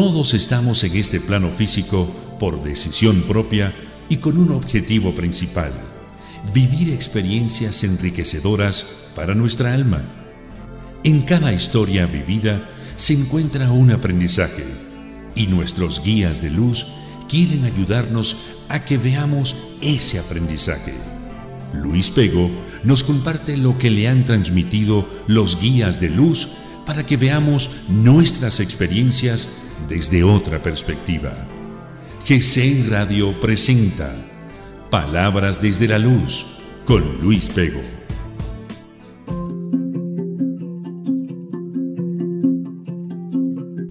Todos 0.00 0.32
estamos 0.32 0.84
en 0.84 0.96
este 0.96 1.18
plano 1.18 1.50
físico 1.50 2.08
por 2.38 2.62
decisión 2.62 3.22
propia 3.22 3.74
y 4.08 4.18
con 4.18 4.38
un 4.38 4.52
objetivo 4.52 5.12
principal, 5.12 5.72
vivir 6.54 6.92
experiencias 6.92 7.82
enriquecedoras 7.82 9.08
para 9.16 9.34
nuestra 9.34 9.74
alma. 9.74 10.00
En 11.02 11.22
cada 11.22 11.52
historia 11.52 12.06
vivida 12.06 12.70
se 12.94 13.14
encuentra 13.14 13.72
un 13.72 13.90
aprendizaje 13.90 14.62
y 15.34 15.48
nuestros 15.48 16.00
guías 16.00 16.40
de 16.40 16.50
luz 16.50 16.86
quieren 17.28 17.64
ayudarnos 17.64 18.36
a 18.68 18.84
que 18.84 18.98
veamos 18.98 19.56
ese 19.80 20.20
aprendizaje. 20.20 20.94
Luis 21.74 22.08
Pego 22.10 22.48
nos 22.84 23.02
comparte 23.02 23.56
lo 23.56 23.76
que 23.78 23.90
le 23.90 24.06
han 24.06 24.24
transmitido 24.24 25.08
los 25.26 25.60
guías 25.60 25.98
de 25.98 26.10
luz 26.10 26.50
para 26.86 27.04
que 27.04 27.16
veamos 27.16 27.68
nuestras 27.88 28.60
experiencias 28.60 29.48
desde 29.86 30.24
otra 30.24 30.60
perspectiva. 30.62 31.32
GC 32.26 32.88
Radio 32.90 33.38
presenta 33.38 34.12
Palabras 34.90 35.60
desde 35.60 35.86
la 35.86 35.98
Luz 35.98 36.46
con 36.84 37.20
Luis 37.20 37.48
Pego. 37.48 37.80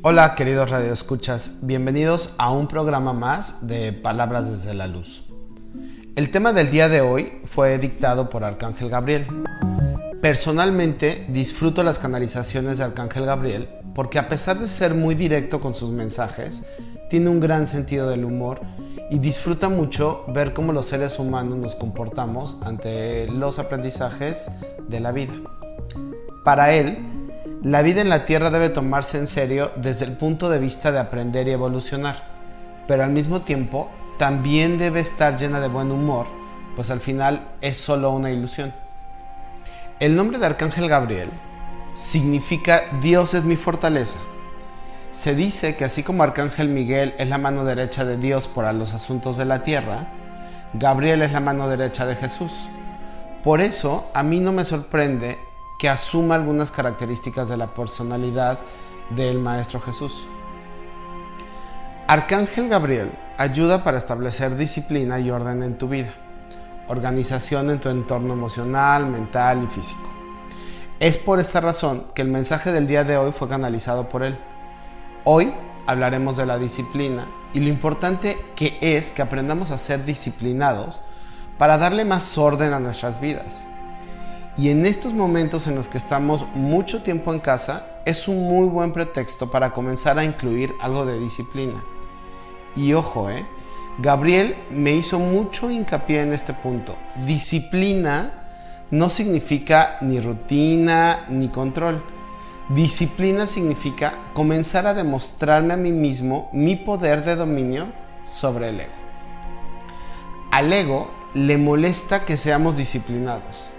Hola 0.02 0.36
queridos 0.36 0.70
radioescuchas, 0.70 1.60
bienvenidos 1.62 2.34
a 2.38 2.52
un 2.52 2.68
programa 2.68 3.14
más 3.14 3.68
de 3.68 3.94
Palabras 3.94 4.50
desde 4.50 4.74
la 4.74 4.88
Luz. 4.88 5.24
El 6.16 6.32
tema 6.32 6.54
del 6.54 6.72
día 6.72 6.90
de 6.90 7.02
hoy 7.02 7.42
fue 7.46 7.78
dictado 7.78 8.30
por 8.30 8.44
Arcángel 8.44 8.90
Gabriel. 8.90 9.28
Personalmente 10.22 11.26
disfruto 11.30 11.84
las 11.84 12.00
canalizaciones 12.00 12.80
de 12.80 12.86
Arcángel 12.86 13.26
Gabriel 13.26 13.70
porque 13.98 14.20
a 14.20 14.30
pesar 14.30 14.60
de 14.60 14.68
ser 14.68 14.94
muy 14.94 15.16
directo 15.16 15.60
con 15.60 15.74
sus 15.74 15.90
mensajes, 15.90 16.62
tiene 17.10 17.32
un 17.32 17.40
gran 17.40 17.68
sentido 17.68 18.08
del 18.08 18.26
humor 18.26 18.62
y 19.10 19.18
disfruta 19.18 19.70
mucho 19.70 20.24
ver 20.28 20.54
cómo 20.54 20.72
los 20.72 20.86
seres 20.86 21.18
humanos 21.18 21.58
nos 21.58 21.74
comportamos 21.74 22.60
ante 22.64 23.26
los 23.26 23.58
aprendizajes 23.58 24.52
de 24.88 25.00
la 25.00 25.12
vida. 25.12 25.34
Para 26.44 26.74
él, 26.74 27.00
la 27.64 27.82
vida 27.82 28.02
en 28.02 28.10
la 28.10 28.26
Tierra 28.26 28.52
debe 28.52 28.70
tomarse 28.70 29.18
en 29.18 29.26
serio 29.26 29.72
desde 29.78 30.06
el 30.06 30.12
punto 30.12 30.48
de 30.48 30.60
vista 30.60 30.92
de 30.92 31.00
aprender 31.00 31.48
y 31.48 31.54
evolucionar, 31.54 32.24
pero 32.88 33.04
al 33.04 33.10
mismo 33.10 33.42
tiempo 33.42 33.90
también 34.20 34.78
debe 34.78 35.00
estar 35.00 35.40
llena 35.40 35.60
de 35.60 35.70
buen 35.70 35.90
humor, 35.90 36.28
pues 36.76 36.92
al 36.92 37.00
final 37.00 37.48
es 37.62 37.78
solo 37.78 38.12
una 38.12 38.30
ilusión. 38.30 38.72
El 40.00 40.16
nombre 40.16 40.38
de 40.38 40.46
Arcángel 40.46 40.88
Gabriel 40.88 41.30
significa 41.98 42.84
Dios 43.02 43.34
es 43.34 43.44
mi 43.44 43.56
fortaleza. 43.56 44.20
Se 45.12 45.34
dice 45.34 45.76
que 45.76 45.84
así 45.84 46.04
como 46.04 46.22
Arcángel 46.22 46.70
Miguel 46.70 47.16
es 47.18 47.28
la 47.28 47.40
mano 47.40 47.66
derecha 47.66 48.06
de 48.06 48.18
Dios 48.18 48.48
para 48.48 48.72
los 48.72 48.94
asuntos 48.94 49.36
de 49.36 49.46
la 49.46 49.64
tierra, 49.64 50.08
Gabriel 50.74 51.24
es 51.24 51.32
la 51.32 51.40
mano 51.40 51.68
derecha 51.68 52.06
de 52.06 52.16
Jesús. 52.16 52.70
Por 53.44 53.62
eso 53.62 54.06
a 54.14 54.22
mí 54.22 54.40
no 54.40 54.52
me 54.52 54.64
sorprende 54.64 55.40
que 55.80 55.90
asuma 55.90 56.36
algunas 56.36 56.70
características 56.70 57.50
de 57.50 57.58
la 57.58 57.74
personalidad 57.74 58.60
del 59.10 59.40
Maestro 59.40 59.82
Jesús. 59.82 60.28
Arcángel 62.08 62.70
Gabriel 62.70 63.10
ayuda 63.40 63.84
para 63.84 63.98
establecer 63.98 64.56
disciplina 64.56 65.20
y 65.20 65.32
orden 65.32 65.64
en 65.64 65.80
tu 65.80 65.90
vida, 65.90 66.14
organización 66.90 67.72
en 67.72 67.80
tu 67.80 67.90
entorno 67.90 68.34
emocional, 68.34 69.08
mental 69.08 69.64
y 69.64 69.68
físico. 69.74 70.17
Es 71.00 71.20
por 71.20 71.40
esta 71.40 71.62
razón 71.62 72.06
que 72.16 72.24
el 72.24 72.28
mensaje 72.28 72.72
del 72.72 72.88
día 72.88 73.04
de 73.04 73.18
hoy 73.18 73.32
fue 73.32 73.48
canalizado 73.48 74.10
por 74.10 74.24
él. 74.24 74.36
Hoy 75.26 75.54
hablaremos 75.86 76.38
de 76.38 76.48
la 76.48 76.58
disciplina 76.58 77.28
y 77.54 77.60
lo 77.60 77.70
importante 77.70 78.36
que 78.56 78.80
es 78.82 79.12
que 79.12 79.22
aprendamos 79.22 79.70
a 79.70 79.78
ser 79.78 80.06
disciplinados 80.06 81.04
para 81.60 81.78
darle 81.78 82.04
más 82.04 82.36
orden 82.40 82.74
a 82.74 82.80
nuestras 82.80 83.22
vidas. 83.22 83.68
Y 84.58 84.70
en 84.70 84.88
estos 84.88 85.14
momentos 85.14 85.68
en 85.68 85.76
los 85.76 85.88
que 85.88 86.00
estamos 86.00 86.48
mucho 86.56 87.04
tiempo 87.04 87.32
en 87.32 87.42
casa, 87.42 87.86
es 88.06 88.28
un 88.28 88.48
muy 88.48 88.68
buen 88.68 88.92
pretexto 88.92 89.52
para 89.52 89.74
comenzar 89.74 90.18
a 90.18 90.26
incluir 90.26 90.74
algo 90.82 91.06
de 91.06 91.20
disciplina. 91.20 91.84
Y 92.76 92.94
ojo, 92.94 93.30
¿eh? 93.30 93.46
Gabriel 94.00 94.56
me 94.72 94.94
hizo 94.94 95.20
mucho 95.20 95.70
hincapié 95.70 96.24
en 96.24 96.34
este 96.34 96.54
punto. 96.54 96.96
Disciplina 97.28 98.47
no 98.92 99.10
significa 99.10 99.98
ni 100.02 100.20
rutina 100.20 101.26
ni 101.30 101.50
control. 101.50 102.02
Disciplina 102.70 103.48
significa 103.48 104.14
comenzar 104.34 104.88
a 104.88 104.94
demostrarme 104.94 105.74
a 105.74 105.78
mí 105.78 105.92
mismo 105.92 106.50
mi 106.54 106.76
poder 106.76 107.24
de 107.24 107.36
dominio 107.36 107.88
sobre 108.26 108.70
el 108.70 108.82
ego. 108.82 108.92
Al 110.52 110.72
ego 110.72 111.12
le 111.34 111.58
molesta 111.58 112.26
que 112.26 112.38
seamos 112.38 112.78
disciplinados, 112.78 113.70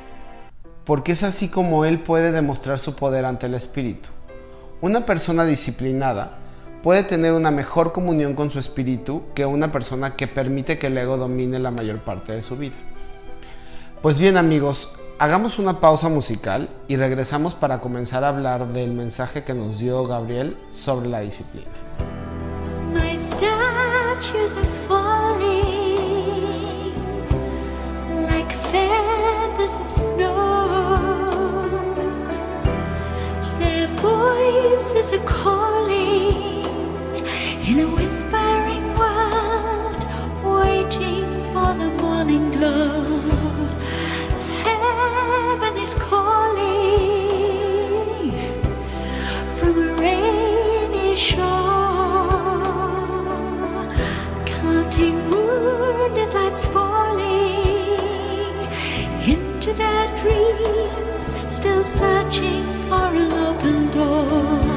porque 0.85 1.13
es 1.13 1.23
así 1.23 1.49
como 1.49 1.85
él 1.85 2.01
puede 2.01 2.33
demostrar 2.33 2.79
su 2.79 2.95
poder 2.95 3.25
ante 3.25 3.47
el 3.47 3.55
espíritu. 3.55 4.11
Una 4.81 5.01
persona 5.01 5.45
disciplinada 5.45 6.39
puede 6.83 7.03
tener 7.03 7.33
una 7.33 7.51
mejor 7.51 7.93
comunión 7.93 8.35
con 8.35 8.51
su 8.51 8.59
espíritu 8.59 9.25
que 9.35 9.45
una 9.45 9.73
persona 9.73 10.15
que 10.15 10.29
permite 10.29 10.79
que 10.79 10.87
el 10.87 10.97
ego 10.97 11.17
domine 11.17 11.59
la 11.59 11.71
mayor 11.71 11.99
parte 11.99 12.33
de 12.33 12.43
su 12.43 12.57
vida. 12.57 12.77
Pues 14.01 14.21
bien 14.21 14.37
amigos, 14.37 14.93
hagamos 15.19 15.59
una 15.59 15.81
pausa 15.81 16.09
musical 16.09 16.69
y 16.87 16.97
regresamos 16.97 17.55
para 17.55 17.81
comenzar 17.81 18.25
a 18.25 18.29
hablar 18.29 18.69
del 18.69 18.93
mensaje 18.93 19.45
que 19.45 19.55
nos 19.55 19.79
dio 19.79 20.05
Gabriel 20.07 20.57
sobre 20.71 21.09
la 21.09 21.21
disciplina. 21.21 21.67
in 37.69 37.81
a 37.81 37.87
whispering 37.87 38.95
world, 38.97 40.03
waiting 40.43 41.29
for 41.53 41.75
the 41.75 41.91
morning 42.01 42.51
glow. 42.53 43.18
Is 45.89 45.95
calling 45.95 47.31
from 49.57 49.79
a 49.79 49.95
rainy 49.95 51.17
shore, 51.17 52.29
counting 54.45 55.17
moonlit 55.31 56.35
lights 56.35 56.67
falling 56.67 57.65
into 59.33 59.73
their 59.73 60.09
dreams, 60.21 61.25
still 61.49 61.83
searching 61.83 62.65
for 62.89 63.09
an 63.23 63.33
open 63.33 63.91
door. 63.93 64.68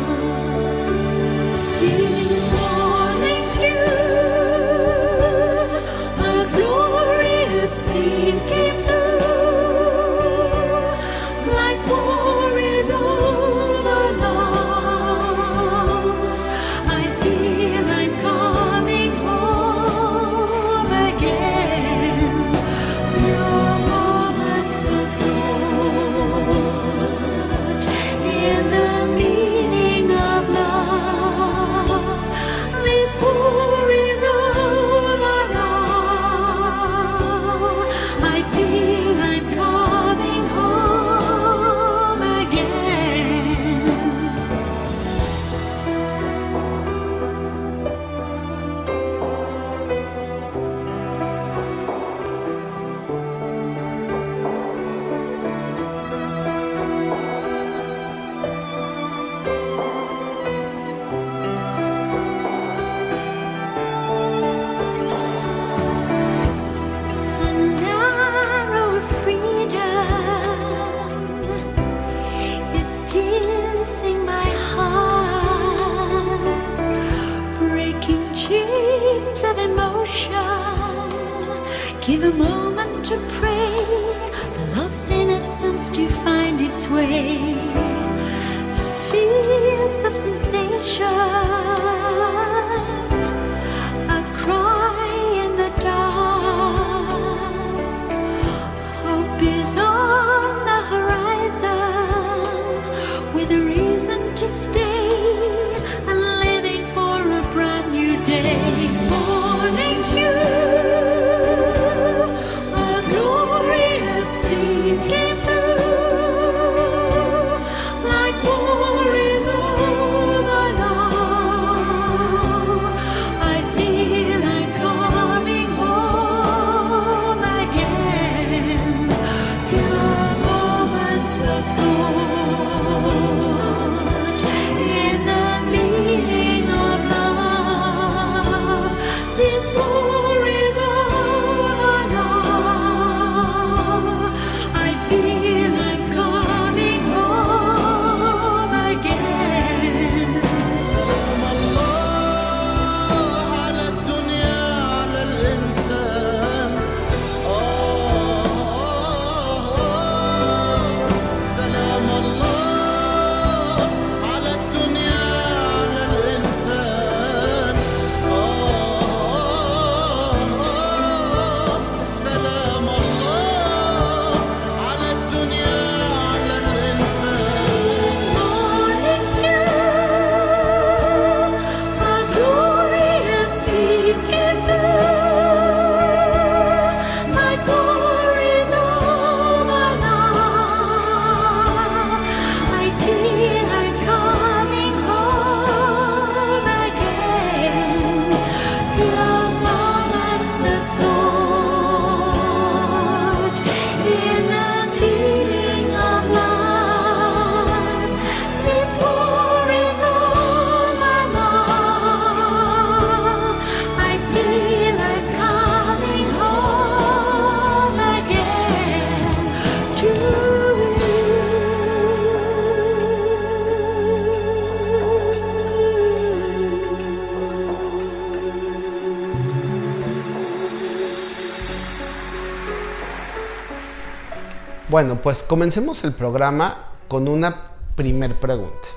Bueno, 235.02 235.20
pues 235.20 235.42
comencemos 235.42 236.04
el 236.04 236.14
programa 236.14 236.78
con 237.08 237.28
una 237.28 237.56
primer 237.96 238.36
pregunta. 238.36 238.88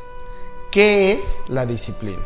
¿Qué 0.70 1.12
es 1.12 1.40
la 1.48 1.64
disciplina? 1.64 2.22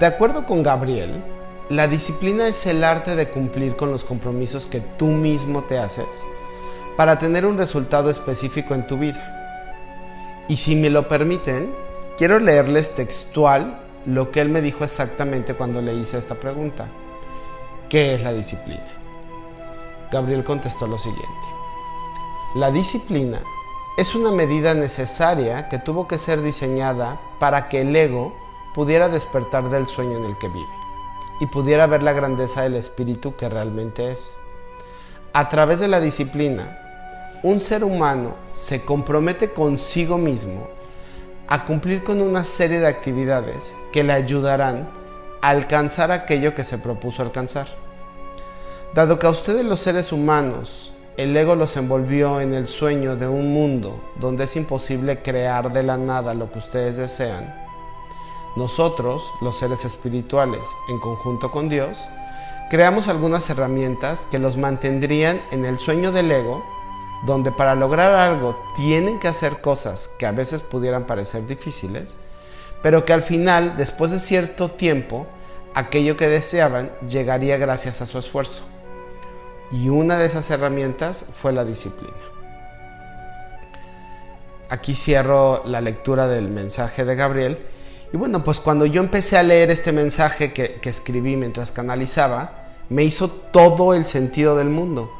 De 0.00 0.06
acuerdo 0.06 0.46
con 0.46 0.64
Gabriel, 0.64 1.22
la 1.68 1.86
disciplina 1.86 2.48
es 2.48 2.66
el 2.66 2.82
arte 2.82 3.14
de 3.14 3.30
cumplir 3.30 3.76
con 3.76 3.92
los 3.92 4.02
compromisos 4.02 4.66
que 4.66 4.80
tú 4.80 5.06
mismo 5.06 5.62
te 5.62 5.78
haces 5.78 6.24
para 6.96 7.20
tener 7.20 7.46
un 7.46 7.56
resultado 7.56 8.10
específico 8.10 8.74
en 8.74 8.88
tu 8.88 8.98
vida. 8.98 10.44
Y 10.48 10.56
si 10.56 10.74
me 10.74 10.90
lo 10.90 11.06
permiten, 11.06 11.72
quiero 12.18 12.40
leerles 12.40 12.96
textual 12.96 13.80
lo 14.06 14.32
que 14.32 14.40
él 14.40 14.48
me 14.48 14.60
dijo 14.60 14.82
exactamente 14.82 15.54
cuando 15.54 15.80
le 15.80 15.94
hice 15.94 16.18
esta 16.18 16.34
pregunta. 16.34 16.88
¿Qué 17.88 18.14
es 18.14 18.24
la 18.24 18.32
disciplina? 18.32 18.88
Gabriel 20.10 20.42
contestó 20.42 20.88
lo 20.88 20.98
siguiente. 20.98 21.55
La 22.56 22.70
disciplina 22.70 23.42
es 23.98 24.14
una 24.14 24.32
medida 24.32 24.72
necesaria 24.72 25.68
que 25.68 25.78
tuvo 25.78 26.08
que 26.08 26.16
ser 26.16 26.40
diseñada 26.40 27.20
para 27.38 27.68
que 27.68 27.82
el 27.82 27.94
ego 27.94 28.34
pudiera 28.74 29.10
despertar 29.10 29.68
del 29.68 29.88
sueño 29.88 30.16
en 30.16 30.24
el 30.24 30.38
que 30.38 30.48
vive 30.48 30.66
y 31.38 31.44
pudiera 31.44 31.86
ver 31.86 32.02
la 32.02 32.14
grandeza 32.14 32.62
del 32.62 32.76
espíritu 32.76 33.36
que 33.36 33.50
realmente 33.50 34.10
es. 34.10 34.34
A 35.34 35.50
través 35.50 35.80
de 35.80 35.88
la 35.88 36.00
disciplina, 36.00 36.78
un 37.42 37.60
ser 37.60 37.84
humano 37.84 38.36
se 38.48 38.86
compromete 38.86 39.52
consigo 39.52 40.16
mismo 40.16 40.66
a 41.48 41.66
cumplir 41.66 42.02
con 42.02 42.22
una 42.22 42.42
serie 42.42 42.78
de 42.80 42.86
actividades 42.86 43.74
que 43.92 44.02
le 44.02 44.14
ayudarán 44.14 44.88
a 45.42 45.50
alcanzar 45.50 46.10
aquello 46.10 46.54
que 46.54 46.64
se 46.64 46.78
propuso 46.78 47.20
alcanzar. 47.20 47.68
Dado 48.94 49.18
que 49.18 49.26
a 49.26 49.30
ustedes 49.30 49.62
los 49.62 49.80
seres 49.80 50.10
humanos 50.10 50.94
el 51.16 51.36
ego 51.36 51.54
los 51.54 51.76
envolvió 51.76 52.40
en 52.40 52.52
el 52.52 52.66
sueño 52.66 53.16
de 53.16 53.26
un 53.26 53.52
mundo 53.52 54.00
donde 54.16 54.44
es 54.44 54.56
imposible 54.56 55.22
crear 55.22 55.72
de 55.72 55.82
la 55.82 55.96
nada 55.96 56.34
lo 56.34 56.52
que 56.52 56.58
ustedes 56.58 56.96
desean, 56.96 57.66
nosotros, 58.56 59.22
los 59.42 59.58
seres 59.58 59.84
espirituales, 59.84 60.62
en 60.88 60.98
conjunto 60.98 61.50
con 61.50 61.68
Dios, 61.68 62.08
creamos 62.70 63.06
algunas 63.06 63.48
herramientas 63.50 64.24
que 64.30 64.38
los 64.38 64.56
mantendrían 64.56 65.40
en 65.52 65.66
el 65.66 65.78
sueño 65.78 66.10
del 66.10 66.30
ego, 66.30 66.64
donde 67.26 67.52
para 67.52 67.74
lograr 67.74 68.14
algo 68.14 68.58
tienen 68.76 69.18
que 69.18 69.28
hacer 69.28 69.60
cosas 69.60 70.08
que 70.18 70.26
a 70.26 70.32
veces 70.32 70.62
pudieran 70.62 71.04
parecer 71.04 71.46
difíciles, 71.46 72.16
pero 72.82 73.04
que 73.04 73.12
al 73.12 73.22
final, 73.22 73.76
después 73.76 74.10
de 74.10 74.20
cierto 74.20 74.70
tiempo, 74.70 75.26
aquello 75.74 76.16
que 76.16 76.28
deseaban 76.28 76.90
llegaría 77.06 77.58
gracias 77.58 78.00
a 78.00 78.06
su 78.06 78.18
esfuerzo. 78.18 78.62
Y 79.70 79.88
una 79.88 80.18
de 80.18 80.26
esas 80.26 80.50
herramientas 80.50 81.24
fue 81.40 81.52
la 81.52 81.64
disciplina. 81.64 82.14
Aquí 84.68 84.94
cierro 84.94 85.62
la 85.64 85.80
lectura 85.80 86.26
del 86.26 86.48
mensaje 86.48 87.04
de 87.04 87.14
Gabriel. 87.14 87.66
Y 88.12 88.16
bueno, 88.16 88.42
pues 88.44 88.60
cuando 88.60 88.86
yo 88.86 89.00
empecé 89.00 89.36
a 89.36 89.42
leer 89.42 89.70
este 89.70 89.92
mensaje 89.92 90.52
que, 90.52 90.80
que 90.80 90.90
escribí 90.90 91.36
mientras 91.36 91.72
canalizaba, 91.72 92.66
me 92.88 93.04
hizo 93.04 93.28
todo 93.28 93.94
el 93.94 94.06
sentido 94.06 94.56
del 94.56 94.68
mundo. 94.68 95.10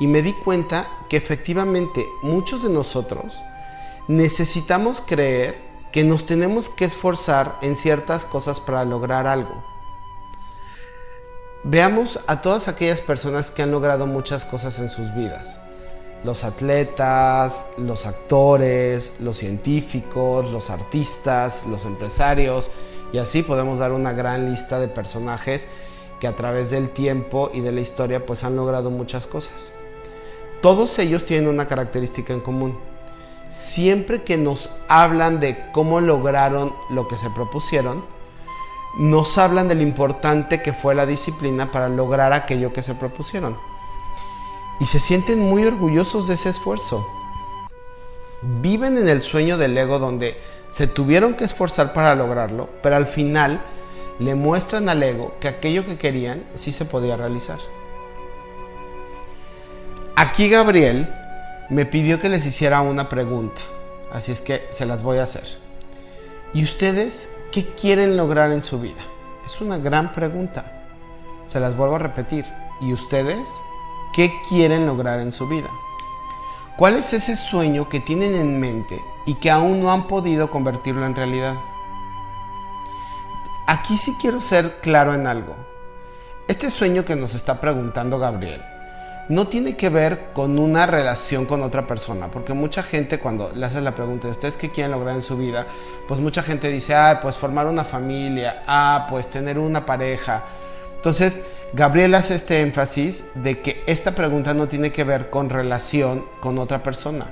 Y 0.00 0.06
me 0.06 0.22
di 0.22 0.32
cuenta 0.32 0.88
que 1.08 1.16
efectivamente 1.16 2.04
muchos 2.22 2.62
de 2.62 2.70
nosotros 2.70 3.34
necesitamos 4.08 5.02
creer 5.06 5.54
que 5.92 6.04
nos 6.04 6.26
tenemos 6.26 6.70
que 6.70 6.86
esforzar 6.86 7.58
en 7.60 7.76
ciertas 7.76 8.24
cosas 8.24 8.60
para 8.60 8.84
lograr 8.84 9.26
algo. 9.26 9.71
Veamos 11.64 12.18
a 12.26 12.42
todas 12.42 12.66
aquellas 12.66 13.00
personas 13.00 13.52
que 13.52 13.62
han 13.62 13.70
logrado 13.70 14.04
muchas 14.08 14.44
cosas 14.44 14.80
en 14.80 14.90
sus 14.90 15.14
vidas. 15.14 15.60
Los 16.24 16.42
atletas, 16.42 17.66
los 17.78 18.04
actores, 18.04 19.14
los 19.20 19.36
científicos, 19.36 20.50
los 20.50 20.70
artistas, 20.70 21.64
los 21.66 21.84
empresarios, 21.84 22.68
y 23.12 23.18
así 23.18 23.44
podemos 23.44 23.78
dar 23.78 23.92
una 23.92 24.12
gran 24.12 24.50
lista 24.50 24.80
de 24.80 24.88
personajes 24.88 25.68
que 26.18 26.26
a 26.26 26.34
través 26.34 26.70
del 26.70 26.90
tiempo 26.90 27.48
y 27.54 27.60
de 27.60 27.70
la 27.70 27.80
historia 27.80 28.26
pues 28.26 28.42
han 28.42 28.56
logrado 28.56 28.90
muchas 28.90 29.28
cosas. 29.28 29.72
Todos 30.62 30.98
ellos 30.98 31.24
tienen 31.24 31.48
una 31.48 31.68
característica 31.68 32.32
en 32.32 32.40
común. 32.40 32.76
Siempre 33.48 34.22
que 34.22 34.36
nos 34.36 34.70
hablan 34.88 35.38
de 35.38 35.70
cómo 35.70 36.00
lograron 36.00 36.74
lo 36.90 37.06
que 37.06 37.16
se 37.16 37.30
propusieron, 37.30 38.04
nos 38.98 39.38
hablan 39.38 39.68
de 39.68 39.74
lo 39.74 39.82
importante 39.82 40.62
que 40.62 40.72
fue 40.72 40.94
la 40.94 41.06
disciplina 41.06 41.70
para 41.72 41.88
lograr 41.88 42.32
aquello 42.32 42.72
que 42.72 42.82
se 42.82 42.94
propusieron. 42.94 43.56
y 44.80 44.86
se 44.86 44.98
sienten 44.98 45.38
muy 45.38 45.64
orgullosos 45.64 46.26
de 46.26 46.34
ese 46.34 46.48
esfuerzo. 46.48 47.06
Viven 48.60 48.98
en 48.98 49.06
el 49.06 49.22
sueño 49.22 49.56
del 49.56 49.78
ego 49.78 50.00
donde 50.00 50.40
se 50.70 50.88
tuvieron 50.88 51.34
que 51.34 51.44
esforzar 51.44 51.92
para 51.92 52.16
lograrlo, 52.16 52.68
pero 52.82 52.96
al 52.96 53.06
final 53.06 53.62
le 54.18 54.34
muestran 54.34 54.88
al 54.88 55.00
ego 55.02 55.34
que 55.38 55.46
aquello 55.46 55.86
que 55.86 55.98
querían 55.98 56.42
sí 56.54 56.72
se 56.72 56.84
podía 56.84 57.16
realizar. 57.16 57.60
Aquí 60.16 60.48
Gabriel 60.48 61.08
me 61.70 61.86
pidió 61.86 62.18
que 62.18 62.28
les 62.28 62.44
hiciera 62.44 62.80
una 62.80 63.08
pregunta, 63.08 63.60
así 64.12 64.32
es 64.32 64.40
que 64.40 64.66
se 64.70 64.84
las 64.84 65.04
voy 65.04 65.18
a 65.18 65.24
hacer. 65.24 65.44
¿Y 66.54 66.64
ustedes 66.64 67.30
qué 67.52 67.66
quieren 67.66 68.16
lograr 68.16 68.50
en 68.50 68.62
su 68.62 68.80
vida? 68.80 69.02
Es 69.46 69.60
una 69.60 69.78
gran 69.78 70.12
pregunta. 70.12 70.64
Se 71.46 71.60
las 71.60 71.76
vuelvo 71.76 71.96
a 71.96 72.00
repetir. 72.00 72.44
¿Y 72.80 72.92
ustedes 72.92 73.48
qué 74.12 74.32
quieren 74.48 74.86
lograr 74.86 75.20
en 75.20 75.30
su 75.30 75.46
vida? 75.46 75.70
¿Cuál 76.76 76.96
es 76.96 77.12
ese 77.12 77.36
sueño 77.36 77.88
que 77.88 78.00
tienen 78.00 78.34
en 78.34 78.58
mente 78.58 79.00
y 79.26 79.34
que 79.34 79.50
aún 79.50 79.80
no 79.80 79.92
han 79.92 80.08
podido 80.08 80.50
convertirlo 80.50 81.06
en 81.06 81.14
realidad? 81.14 81.54
Aquí 83.66 83.96
sí 83.96 84.16
quiero 84.20 84.40
ser 84.40 84.80
claro 84.80 85.14
en 85.14 85.26
algo. 85.26 85.54
Este 86.48 86.70
sueño 86.70 87.04
que 87.04 87.14
nos 87.14 87.34
está 87.34 87.60
preguntando 87.60 88.18
Gabriel 88.18 88.71
no 89.28 89.46
tiene 89.46 89.76
que 89.76 89.88
ver 89.88 90.32
con 90.32 90.58
una 90.58 90.86
relación 90.86 91.46
con 91.46 91.62
otra 91.62 91.86
persona, 91.86 92.28
porque 92.28 92.52
mucha 92.54 92.82
gente 92.82 93.18
cuando 93.18 93.52
le 93.54 93.66
haces 93.66 93.82
la 93.82 93.94
pregunta 93.94 94.26
de 94.26 94.32
ustedes 94.32 94.56
qué 94.56 94.70
quieren 94.70 94.92
lograr 94.92 95.14
en 95.14 95.22
su 95.22 95.36
vida, 95.36 95.66
pues 96.08 96.20
mucha 96.20 96.42
gente 96.42 96.68
dice, 96.68 96.94
ah, 96.94 97.20
pues 97.22 97.36
formar 97.36 97.66
una 97.66 97.84
familia, 97.84 98.62
ah, 98.66 99.06
pues 99.08 99.28
tener 99.28 99.58
una 99.58 99.86
pareja. 99.86 100.42
Entonces, 100.96 101.42
Gabriel 101.72 102.14
hace 102.14 102.34
este 102.34 102.60
énfasis 102.60 103.26
de 103.34 103.60
que 103.60 103.82
esta 103.86 104.12
pregunta 104.12 104.54
no 104.54 104.68
tiene 104.68 104.92
que 104.92 105.04
ver 105.04 105.30
con 105.30 105.48
relación 105.48 106.24
con 106.40 106.58
otra 106.58 106.82
persona. 106.82 107.26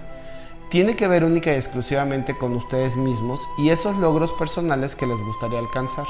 Tiene 0.71 0.95
que 0.95 1.09
ver 1.09 1.25
única 1.25 1.53
y 1.53 1.57
exclusivamente 1.57 2.37
con 2.39 2.55
ustedes 2.55 2.97
mismos 2.97 3.41
y 3.59 3.71
esos 3.71 3.97
logros 3.97 4.33
personales 4.35 4.95
que 4.95 5.07
les 5.07 5.21
gustaría 5.21 5.59
alcanzar. 5.59 6.07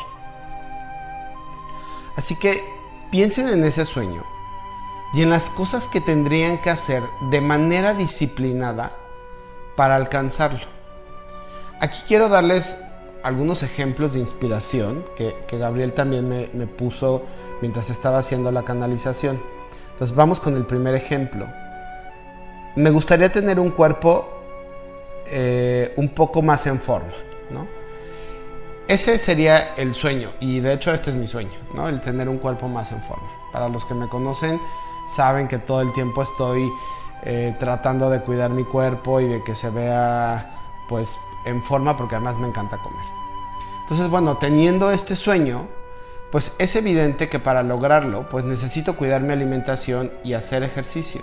Así 2.17 2.39
que 2.39 2.61
piensen 3.11 3.49
en 3.49 3.65
ese 3.65 3.87
sueño 3.87 4.23
y 5.12 5.23
en 5.23 5.31
las 5.31 5.50
cosas 5.50 5.88
que 5.88 6.00
tendrían 6.00 6.59
que 6.59 6.71
hacer 6.71 7.02
de 7.31 7.40
manera 7.40 7.95
disciplinada 7.95 8.93
para 9.76 9.97
alcanzarlo. 9.97 10.67
Aquí 11.81 12.02
quiero 12.07 12.29
darles 12.29 12.83
algunos 13.23 13.62
ejemplos 13.62 14.14
de 14.14 14.21
inspiración 14.21 15.05
que, 15.17 15.35
que 15.47 15.59
Gabriel 15.59 15.93
también 15.93 16.29
me, 16.29 16.49
me 16.52 16.67
puso 16.67 17.25
mientras 17.61 17.90
estaba 17.90 18.19
haciendo 18.19 18.50
la 18.52 18.64
canalización. 18.64 19.40
Entonces 19.93 20.17
vamos 20.17 20.40
con 20.40 20.57
el 20.57 20.64
primer 20.64 20.95
ejemplo. 20.95 21.47
Me 22.76 22.90
gustaría 22.90 23.31
tener 23.31 23.59
un 23.59 23.71
cuerpo 23.71 24.40
eh, 25.26 25.93
un 25.97 26.09
poco 26.09 26.43
más 26.43 26.67
en 26.67 26.81
forma, 26.81 27.12
¿no? 27.50 27.67
Ese 28.88 29.19
sería 29.19 29.75
el 29.76 29.95
sueño 29.95 30.31
y 30.40 30.59
de 30.59 30.73
hecho 30.73 30.93
este 30.93 31.11
es 31.11 31.17
mi 31.17 31.29
sueño, 31.29 31.57
¿no? 31.75 31.88
El 31.88 32.00
tener 32.00 32.29
un 32.29 32.38
cuerpo 32.38 32.67
más 32.67 32.90
en 32.90 33.00
forma. 33.02 33.29
Para 33.52 33.69
los 33.69 33.85
que 33.85 33.95
me 33.95 34.09
conocen 34.09 34.61
saben 35.14 35.49
que 35.49 35.59
todo 35.59 35.81
el 35.81 35.93
tiempo 35.93 36.23
estoy 36.23 36.73
eh, 37.23 37.55
tratando 37.59 38.09
de 38.09 38.21
cuidar 38.21 38.50
mi 38.50 38.64
cuerpo 38.64 39.21
y 39.21 39.26
de 39.26 39.43
que 39.43 39.55
se 39.55 39.71
vea 39.71 40.50
pues 40.88 41.19
en 41.45 41.62
forma 41.62 41.97
porque 41.97 42.14
además 42.14 42.37
me 42.38 42.49
encanta 42.49 42.79
comer. 42.79 43.05
Entonces 43.83 44.09
bueno, 44.09 44.37
teniendo 44.37 44.90
este 44.90 45.17
sueño, 45.17 45.67
pues 46.31 46.55
es 46.59 46.76
evidente 46.76 47.29
que 47.29 47.38
para 47.38 47.62
lograrlo 47.62 48.29
pues 48.29 48.45
necesito 48.45 48.97
cuidar 48.97 49.21
mi 49.23 49.33
alimentación 49.33 50.12
y 50.25 50.35
hacer 50.35 50.62
ejercicio. 50.62 51.21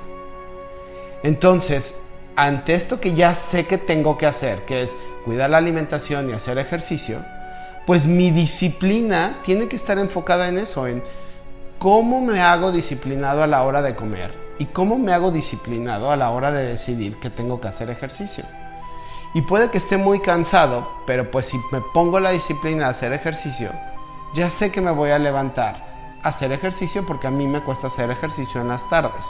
Entonces, 1.23 1.99
ante 2.35 2.75
esto 2.75 3.01
que 3.01 3.13
ya 3.15 3.33
sé 3.33 3.65
que 3.65 3.79
tengo 3.79 4.17
que 4.17 4.27
hacer, 4.27 4.63
que 4.65 4.83
es 4.83 4.95
cuidar 5.25 5.49
la 5.49 5.57
alimentación 5.57 6.29
y 6.29 6.33
hacer 6.33 6.59
ejercicio, 6.59 7.25
pues 7.87 8.05
mi 8.05 8.29
disciplina 8.29 9.39
tiene 9.43 9.67
que 9.67 9.75
estar 9.75 9.97
enfocada 9.97 10.47
en 10.47 10.59
eso, 10.59 10.85
en 10.85 11.01
cómo 11.79 12.21
me 12.21 12.41
hago 12.41 12.71
disciplinado 12.71 13.43
a 13.43 13.47
la 13.47 13.63
hora 13.63 13.81
de 13.81 13.95
comer 13.95 14.33
y 14.59 14.65
cómo 14.65 14.97
me 14.97 15.13
hago 15.13 15.31
disciplinado 15.31 16.11
a 16.11 16.17
la 16.17 16.31
hora 16.31 16.51
de 16.51 16.65
decidir 16.65 17.17
que 17.17 17.29
tengo 17.29 17.61
que 17.61 17.67
hacer 17.67 17.89
ejercicio. 17.89 18.43
Y 19.33 19.41
puede 19.41 19.69
que 19.69 19.77
esté 19.77 19.97
muy 19.97 20.19
cansado, 20.19 20.89
pero 21.05 21.29
pues 21.29 21.47
si 21.47 21.57
me 21.71 21.81
pongo 21.93 22.19
la 22.19 22.31
disciplina 22.31 22.85
de 22.85 22.91
hacer 22.91 23.13
ejercicio, 23.13 23.69
ya 24.33 24.49
sé 24.49 24.71
que 24.71 24.81
me 24.81 24.91
voy 24.91 25.11
a 25.11 25.19
levantar 25.19 26.17
a 26.23 26.29
hacer 26.29 26.51
ejercicio 26.51 27.05
porque 27.05 27.27
a 27.27 27.31
mí 27.31 27.45
me 27.45 27.63
cuesta 27.63 27.87
hacer 27.87 28.09
ejercicio 28.09 28.61
en 28.61 28.69
las 28.69 28.89
tardes. 28.89 29.25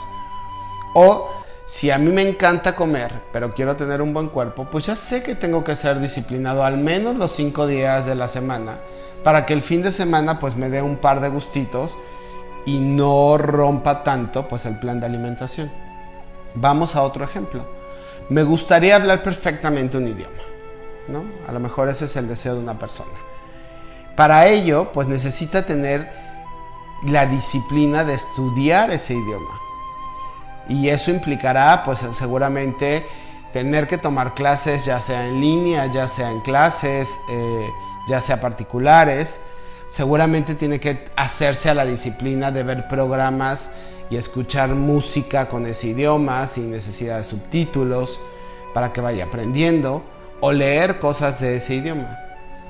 O 0.94 1.28
si 1.66 1.90
a 1.90 1.98
mí 1.98 2.10
me 2.10 2.22
encanta 2.22 2.74
comer, 2.74 3.12
pero 3.30 3.52
quiero 3.52 3.76
tener 3.76 4.00
un 4.00 4.14
buen 4.14 4.28
cuerpo, 4.28 4.66
pues 4.70 4.86
ya 4.86 4.96
sé 4.96 5.22
que 5.22 5.34
tengo 5.34 5.62
que 5.62 5.76
ser 5.76 6.00
disciplinado 6.00 6.64
al 6.64 6.78
menos 6.78 7.16
los 7.16 7.32
cinco 7.32 7.66
días 7.66 8.06
de 8.06 8.14
la 8.14 8.28
semana 8.28 8.78
para 9.22 9.44
que 9.44 9.52
el 9.52 9.60
fin 9.60 9.82
de 9.82 9.92
semana 9.92 10.38
pues 10.38 10.56
me 10.56 10.70
dé 10.70 10.80
un 10.80 10.96
par 10.96 11.20
de 11.20 11.28
gustitos 11.28 11.98
y 12.68 12.80
no 12.80 13.38
rompa 13.38 14.04
tanto 14.04 14.46
pues 14.46 14.66
el 14.66 14.78
plan 14.78 15.00
de 15.00 15.06
alimentación. 15.06 15.72
Vamos 16.54 16.96
a 16.96 17.02
otro 17.02 17.24
ejemplo. 17.24 17.64
Me 18.28 18.42
gustaría 18.42 18.94
hablar 18.94 19.22
perfectamente 19.22 19.96
un 19.96 20.06
idioma, 20.06 20.42
¿no? 21.08 21.24
A 21.48 21.52
lo 21.52 21.60
mejor 21.60 21.88
ese 21.88 22.04
es 22.04 22.16
el 22.16 22.28
deseo 22.28 22.56
de 22.56 22.60
una 22.60 22.78
persona. 22.78 23.16
Para 24.14 24.48
ello, 24.48 24.92
pues 24.92 25.08
necesita 25.08 25.64
tener 25.64 26.12
la 27.04 27.24
disciplina 27.24 28.04
de 28.04 28.14
estudiar 28.14 28.90
ese 28.90 29.14
idioma. 29.14 29.58
Y 30.68 30.90
eso 30.90 31.10
implicará, 31.10 31.84
pues 31.84 32.00
seguramente, 32.18 33.06
tener 33.54 33.86
que 33.86 33.96
tomar 33.96 34.34
clases, 34.34 34.84
ya 34.84 35.00
sea 35.00 35.26
en 35.26 35.40
línea, 35.40 35.86
ya 35.86 36.06
sea 36.06 36.30
en 36.30 36.40
clases, 36.42 37.18
eh, 37.30 37.70
ya 38.08 38.20
sea 38.20 38.42
particulares. 38.42 39.40
Seguramente 39.88 40.54
tiene 40.54 40.80
que 40.80 41.06
hacerse 41.16 41.70
a 41.70 41.74
la 41.74 41.86
disciplina 41.86 42.52
de 42.52 42.62
ver 42.62 42.88
programas 42.88 43.70
y 44.10 44.16
escuchar 44.16 44.70
música 44.70 45.48
con 45.48 45.66
ese 45.66 45.88
idioma 45.88 46.46
sin 46.46 46.70
necesidad 46.70 47.18
de 47.18 47.24
subtítulos 47.24 48.20
para 48.74 48.92
que 48.92 49.00
vaya 49.00 49.24
aprendiendo 49.24 50.02
o 50.40 50.52
leer 50.52 50.98
cosas 50.98 51.40
de 51.40 51.56
ese 51.56 51.76
idioma. 51.76 52.18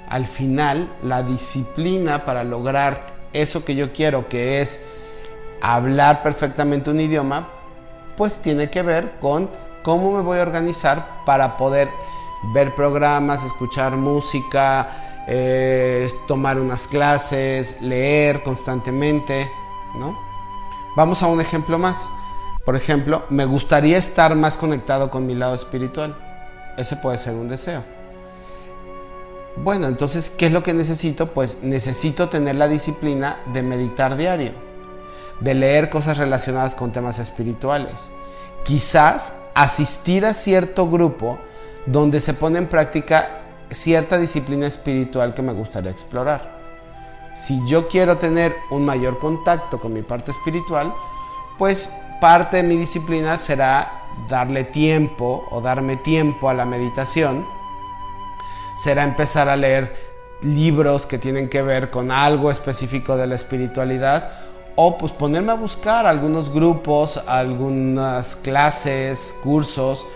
Al 0.08 0.26
final, 0.26 0.88
la 1.02 1.22
disciplina 1.22 2.24
para 2.24 2.44
lograr 2.44 3.14
eso 3.32 3.64
que 3.64 3.74
yo 3.74 3.92
quiero, 3.92 4.28
que 4.28 4.60
es 4.60 4.84
hablar 5.60 6.22
perfectamente 6.22 6.90
un 6.90 7.00
idioma, 7.00 7.48
pues 8.16 8.38
tiene 8.38 8.70
que 8.70 8.82
ver 8.82 9.18
con 9.20 9.50
cómo 9.82 10.12
me 10.12 10.22
voy 10.22 10.38
a 10.38 10.42
organizar 10.42 11.24
para 11.26 11.56
poder 11.56 11.88
ver 12.54 12.74
programas, 12.74 13.44
escuchar 13.44 13.96
música, 13.96 15.07
eh, 15.30 16.10
tomar 16.26 16.58
unas 16.58 16.88
clases, 16.88 17.82
leer 17.82 18.42
constantemente, 18.42 19.50
¿no? 19.94 20.18
Vamos 20.96 21.22
a 21.22 21.26
un 21.26 21.40
ejemplo 21.40 21.78
más. 21.78 22.08
Por 22.64 22.76
ejemplo, 22.76 23.24
me 23.28 23.44
gustaría 23.44 23.98
estar 23.98 24.34
más 24.34 24.56
conectado 24.56 25.10
con 25.10 25.26
mi 25.26 25.34
lado 25.34 25.54
espiritual. 25.54 26.16
Ese 26.78 26.96
puede 26.96 27.18
ser 27.18 27.34
un 27.34 27.48
deseo. 27.48 27.84
Bueno, 29.62 29.86
entonces, 29.86 30.30
¿qué 30.30 30.46
es 30.46 30.52
lo 30.52 30.62
que 30.62 30.72
necesito? 30.72 31.28
Pues 31.32 31.58
necesito 31.62 32.30
tener 32.30 32.56
la 32.56 32.68
disciplina 32.68 33.38
de 33.52 33.62
meditar 33.62 34.16
diario, 34.16 34.52
de 35.40 35.54
leer 35.54 35.90
cosas 35.90 36.16
relacionadas 36.16 36.74
con 36.74 36.90
temas 36.90 37.18
espirituales. 37.18 38.10
Quizás 38.64 39.34
asistir 39.54 40.24
a 40.24 40.32
cierto 40.32 40.88
grupo 40.88 41.38
donde 41.86 42.20
se 42.20 42.34
pone 42.34 42.58
en 42.58 42.66
práctica 42.66 43.37
cierta 43.70 44.18
disciplina 44.18 44.66
espiritual 44.66 45.34
que 45.34 45.42
me 45.42 45.52
gustaría 45.52 45.90
explorar. 45.90 46.58
Si 47.34 47.60
yo 47.66 47.88
quiero 47.88 48.18
tener 48.18 48.54
un 48.70 48.84
mayor 48.84 49.18
contacto 49.18 49.78
con 49.78 49.92
mi 49.92 50.02
parte 50.02 50.30
espiritual, 50.30 50.92
pues 51.58 51.90
parte 52.20 52.58
de 52.58 52.62
mi 52.62 52.76
disciplina 52.76 53.38
será 53.38 54.04
darle 54.28 54.64
tiempo 54.64 55.46
o 55.50 55.60
darme 55.60 55.96
tiempo 55.96 56.48
a 56.48 56.54
la 56.54 56.64
meditación, 56.64 57.46
será 58.76 59.04
empezar 59.04 59.48
a 59.48 59.56
leer 59.56 59.94
libros 60.42 61.06
que 61.06 61.18
tienen 61.18 61.48
que 61.48 61.62
ver 61.62 61.90
con 61.90 62.10
algo 62.10 62.50
específico 62.50 63.16
de 63.16 63.26
la 63.26 63.34
espiritualidad 63.34 64.30
o 64.76 64.96
pues 64.96 65.12
ponerme 65.12 65.52
a 65.52 65.56
buscar 65.56 66.06
algunos 66.06 66.52
grupos, 66.52 67.20
algunas 67.26 68.36
clases, 68.36 69.36
cursos 69.42 70.06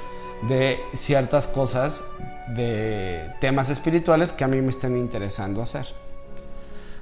de 0.42 0.80
ciertas 0.94 1.48
cosas 1.48 2.04
de 2.48 3.34
temas 3.40 3.70
espirituales 3.70 4.32
que 4.32 4.44
a 4.44 4.48
mí 4.48 4.60
me 4.60 4.70
estén 4.70 4.96
interesando 4.96 5.62
hacer. 5.62 5.86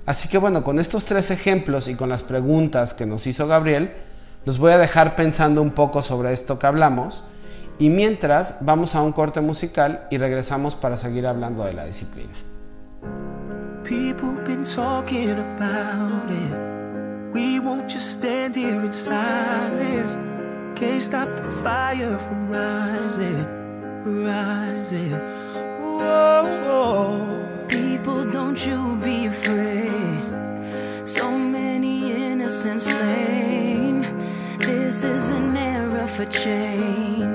Así 0.06 0.28
que 0.28 0.38
bueno, 0.38 0.64
con 0.64 0.78
estos 0.78 1.04
tres 1.04 1.30
ejemplos 1.30 1.88
y 1.88 1.94
con 1.94 2.09
las 2.09 2.23
preguntas 2.23 2.94
que 2.94 3.06
nos 3.06 3.26
hizo 3.26 3.47
Gabriel, 3.47 3.92
los 4.44 4.59
voy 4.59 4.73
a 4.73 4.78
dejar 4.78 5.16
pensando 5.16 5.62
un 5.62 5.70
poco 5.70 6.02
sobre 6.02 6.32
esto 6.32 6.59
que 6.59 6.66
hablamos. 6.66 7.25
Y 7.78 7.88
mientras, 7.88 8.56
vamos 8.61 8.94
a 8.94 9.02
un 9.02 9.12
corte 9.12 9.40
musical 9.40 10.06
y 10.11 10.18
regresamos 10.18 10.75
para 10.75 10.97
seguir 10.97 11.26
hablando 11.26 11.64
de 11.64 11.73
la 11.73 11.85
disciplina. 11.85 12.35
Rising. 24.04 25.12
Whoa, 25.78 27.47
People, 27.69 28.25
don't 28.30 28.66
you 28.66 28.97
be 28.97 29.26
afraid. 29.26 30.23
So 31.04 31.30
many 31.30 32.12
innocents 32.12 32.87
slain. 32.87 34.02
This 34.59 35.04
is 35.04 35.30
an 35.30 35.57
era 35.57 36.07
for 36.09 36.26
change, 36.26 37.21
change. 37.21 37.29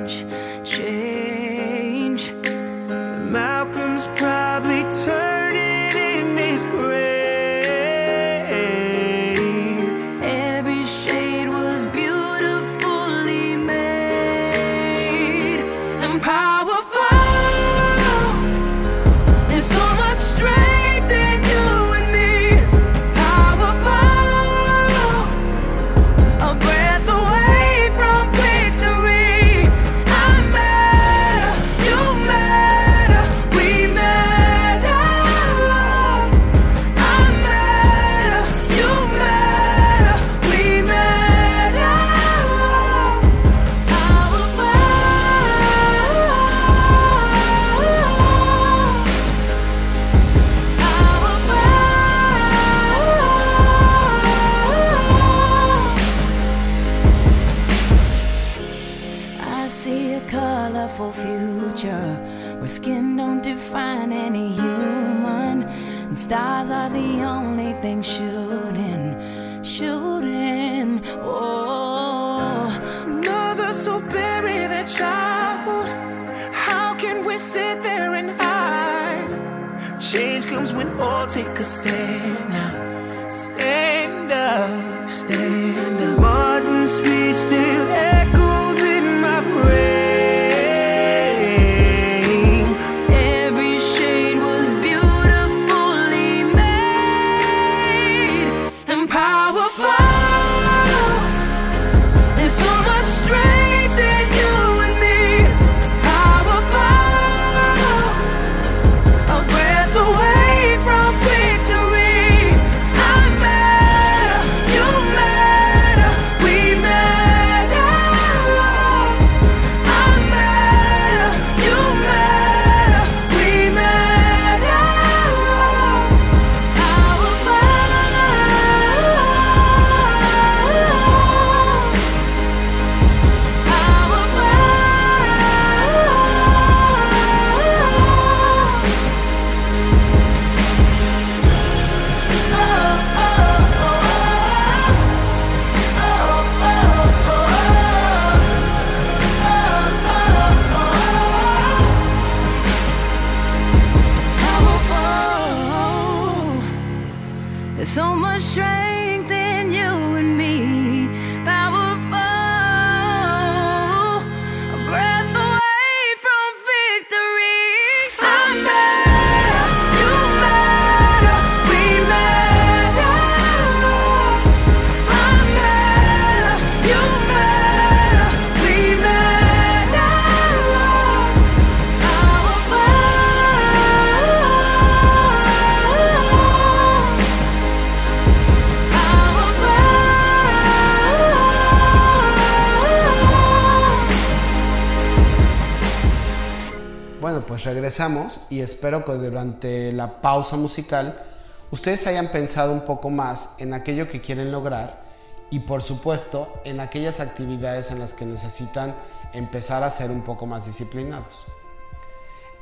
Bueno, 197.25 197.41
pues 197.41 197.63
regresamos 197.63 198.39
y 198.51 198.59
espero 198.59 199.03
que 199.03 199.13
durante 199.13 199.91
la 199.91 200.21
pausa 200.21 200.57
musical 200.57 201.23
ustedes 201.71 202.05
hayan 202.05 202.27
pensado 202.27 202.71
un 202.71 202.81
poco 202.81 203.09
más 203.09 203.55
en 203.57 203.73
aquello 203.73 204.07
que 204.07 204.21
quieren 204.21 204.51
lograr 204.51 205.01
y 205.49 205.61
por 205.61 205.81
supuesto 205.81 206.53
en 206.65 206.79
aquellas 206.79 207.19
actividades 207.19 207.89
en 207.89 207.97
las 207.97 208.13
que 208.13 208.27
necesitan 208.27 208.93
empezar 209.33 209.81
a 209.83 209.89
ser 209.89 210.11
un 210.11 210.21
poco 210.21 210.45
más 210.45 210.67
disciplinados. 210.67 211.45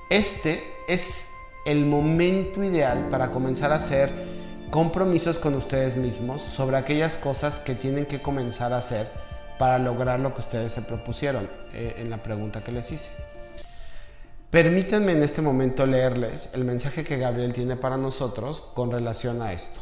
Este 0.10 0.64
es 0.88 1.28
el 1.66 1.86
momento 1.86 2.64
ideal 2.64 3.10
para 3.10 3.32
comenzar 3.32 3.74
a 3.74 3.76
hacer 3.76 4.14
compromisos 4.70 5.40
con 5.40 5.56
ustedes 5.56 5.98
mismos 5.98 6.42
sobre 6.42 6.78
aquellas 6.78 7.18
cosas 7.18 7.60
que 7.60 7.76
tienen 7.76 8.06
que 8.06 8.22
comenzar 8.22 8.72
a 8.72 8.78
hacer 8.78 9.12
para 9.60 9.78
lograr 9.78 10.22
lo 10.22 10.34
que 10.34 10.40
ustedes 10.40 10.72
se 10.72 10.84
propusieron 10.84 11.50
eh, 11.74 11.96
en 11.98 12.10
la 12.10 12.24
pregunta 12.24 12.64
que 12.64 12.72
les 12.72 12.90
hice. 12.94 13.33
Permítanme 14.54 15.14
en 15.14 15.24
este 15.24 15.42
momento 15.42 15.88
leerles 15.88 16.52
el 16.54 16.64
mensaje 16.64 17.04
que 17.04 17.18
Gabriel 17.18 17.54
tiene 17.54 17.76
para 17.76 17.98
nosotros 17.98 18.62
con 18.76 18.92
relación 18.92 19.42
a 19.42 19.52
esto. 19.52 19.80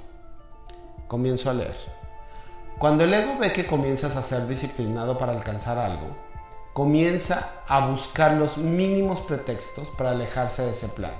Comienzo 1.09 1.49
a 1.49 1.53
leer. 1.53 1.75
Cuando 2.77 3.03
el 3.03 3.13
ego 3.13 3.37
ve 3.37 3.51
que 3.51 3.67
comienzas 3.67 4.15
a 4.15 4.23
ser 4.23 4.47
disciplinado 4.47 5.17
para 5.17 5.33
alcanzar 5.33 5.77
algo, 5.77 6.15
comienza 6.71 7.55
a 7.67 7.85
buscar 7.87 8.37
los 8.37 8.57
mínimos 8.57 9.19
pretextos 9.19 9.89
para 9.89 10.11
alejarse 10.11 10.63
de 10.63 10.71
ese 10.71 10.87
plan. 10.87 11.15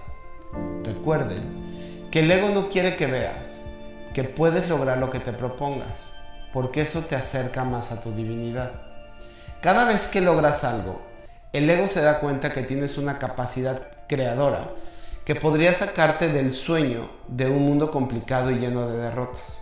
Recuerden 0.86 2.08
que 2.10 2.22
el 2.22 2.32
ego 2.32 2.48
no 2.52 2.70
quiere 2.70 2.96
que 2.96 3.08
veas 3.08 3.60
que 4.14 4.24
puedes 4.24 4.70
lograr 4.70 4.98
lo 4.98 5.10
que 5.10 5.20
te 5.20 5.34
propongas, 5.34 6.14
porque 6.54 6.84
eso 6.84 7.02
te 7.02 7.18
acerca 7.18 7.66
más 7.66 7.92
a 7.92 8.00
tu 8.00 8.14
divinidad. 8.14 8.72
Cada 9.62 9.84
vez 9.84 10.08
que 10.08 10.22
logras 10.22 10.64
algo, 10.64 11.11
el 11.54 11.70
ego 11.70 11.88
se 11.88 12.02
da 12.02 12.20
cuenta 12.20 12.54
que 12.54 12.64
tienes 12.64 12.98
una 12.98 13.20
capacidad 13.20 13.88
creadora 14.08 14.72
que 15.26 15.36
podría 15.36 15.74
sacarte 15.74 16.30
del 16.30 16.54
sueño 16.54 17.10
de 17.28 17.48
un 17.48 17.64
mundo 17.64 17.92
complicado 17.92 18.52
y 18.52 18.60
lleno 18.60 18.88
de 18.88 18.98
derrotas. 18.98 19.62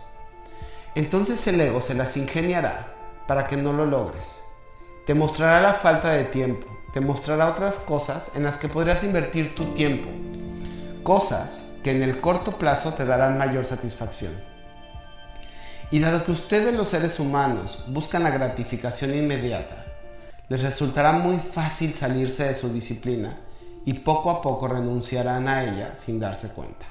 Entonces 0.94 1.46
el 1.46 1.60
ego 1.60 1.80
se 1.80 1.94
las 1.94 2.16
ingeniará 2.16 2.94
para 3.26 3.46
que 3.46 3.56
no 3.56 3.72
lo 3.72 3.86
logres. 3.86 4.40
Te 5.06 5.14
mostrará 5.14 5.60
la 5.60 5.74
falta 5.74 6.10
de 6.10 6.24
tiempo, 6.24 6.66
te 6.92 7.00
mostrará 7.00 7.48
otras 7.48 7.78
cosas 7.78 8.30
en 8.34 8.44
las 8.44 8.56
que 8.56 8.68
podrías 8.68 9.02
invertir 9.02 9.54
tu 9.54 9.74
tiempo, 9.74 10.08
cosas 11.02 11.64
que 11.82 11.90
en 11.90 12.02
el 12.02 12.20
corto 12.20 12.58
plazo 12.58 12.94
te 12.94 13.04
darán 13.04 13.38
mayor 13.38 13.64
satisfacción. 13.64 14.32
Y 15.90 15.98
dado 15.98 16.24
que 16.24 16.32
ustedes 16.32 16.72
los 16.72 16.88
seres 16.88 17.18
humanos 17.18 17.84
buscan 17.88 18.22
la 18.22 18.30
gratificación 18.30 19.14
inmediata, 19.14 19.89
les 20.50 20.62
resultará 20.62 21.12
muy 21.12 21.38
fácil 21.38 21.94
salirse 21.94 22.42
de 22.42 22.56
su 22.56 22.70
disciplina 22.70 23.38
y 23.84 23.94
poco 23.94 24.30
a 24.30 24.42
poco 24.42 24.66
renunciarán 24.66 25.46
a 25.46 25.62
ella 25.62 25.94
sin 25.94 26.18
darse 26.18 26.48
cuenta. 26.48 26.86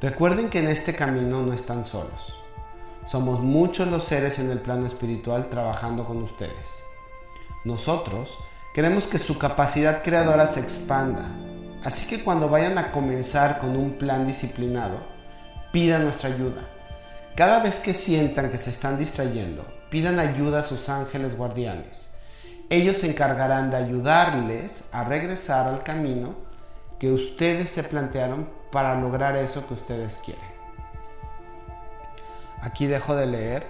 Recuerden 0.00 0.48
que 0.48 0.60
en 0.60 0.68
este 0.68 0.94
camino 0.94 1.42
no 1.42 1.52
están 1.52 1.84
solos. 1.84 2.32
Somos 3.04 3.40
muchos 3.40 3.88
los 3.88 4.04
seres 4.04 4.38
en 4.38 4.52
el 4.52 4.60
plano 4.60 4.86
espiritual 4.86 5.48
trabajando 5.48 6.06
con 6.06 6.22
ustedes. 6.22 6.84
Nosotros 7.64 8.38
queremos 8.72 9.08
que 9.08 9.18
su 9.18 9.38
capacidad 9.38 10.04
creadora 10.04 10.46
se 10.46 10.60
expanda, 10.60 11.28
así 11.82 12.06
que 12.06 12.22
cuando 12.22 12.48
vayan 12.48 12.78
a 12.78 12.92
comenzar 12.92 13.58
con 13.58 13.76
un 13.76 13.98
plan 13.98 14.24
disciplinado, 14.24 15.00
pidan 15.72 16.04
nuestra 16.04 16.30
ayuda. 16.30 16.70
Cada 17.34 17.60
vez 17.60 17.80
que 17.80 17.92
sientan 17.92 18.52
que 18.52 18.58
se 18.58 18.70
están 18.70 18.96
distrayendo, 18.96 19.66
pidan 19.90 20.20
ayuda 20.20 20.60
a 20.60 20.64
sus 20.64 20.88
ángeles 20.88 21.36
guardianes. 21.36 22.10
Ellos 22.68 22.96
se 22.96 23.08
encargarán 23.08 23.70
de 23.70 23.76
ayudarles 23.76 24.88
a 24.92 25.04
regresar 25.04 25.68
al 25.68 25.84
camino 25.84 26.34
que 26.98 27.12
ustedes 27.12 27.70
se 27.70 27.84
plantearon 27.84 28.48
para 28.72 29.00
lograr 29.00 29.36
eso 29.36 29.66
que 29.66 29.74
ustedes 29.74 30.18
quieren. 30.18 30.44
Aquí 32.60 32.86
dejo 32.86 33.14
de 33.14 33.26
leer 33.26 33.66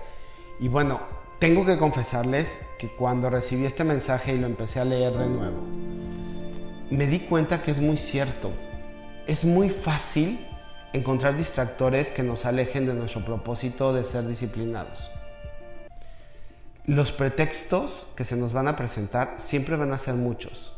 y 0.61 0.69
bueno, 0.69 1.01
tengo 1.39 1.67
que 1.67 1.77
confesarles 1.77 2.67
que 2.79 2.89
cuando 2.89 3.29
recibí 3.29 3.67
este 3.67 3.85
mensaje 3.85 4.35
y 4.35 4.39
lo 4.39 4.47
empecé 4.47 4.81
a 4.81 4.87
leer 4.87 5.13
de 5.13 5.27
nuevo, 5.27 5.61
me 6.91 7.07
di 7.07 7.21
cuenta 7.21 7.63
que 7.63 7.73
es 7.73 7.81
muy 7.81 7.99
cierto. 7.99 8.51
Es 9.27 9.45
muy 9.45 9.69
fácil 9.69 10.47
encontrar 10.95 11.37
distractores 11.37 12.13
que 12.13 12.23
nos 12.23 12.47
alejen 12.47 12.87
de 12.87 12.95
nuestro 12.95 13.23
propósito 13.23 13.93
de 13.93 14.05
ser 14.05 14.27
disciplinados. 14.27 15.11
Los 16.87 17.11
pretextos 17.11 18.09
que 18.15 18.25
se 18.25 18.37
nos 18.37 18.53
van 18.53 18.69
a 18.69 18.77
presentar 18.77 19.35
siempre 19.39 19.75
van 19.77 19.93
a 19.93 19.99
ser 19.99 20.15
muchos. 20.15 20.77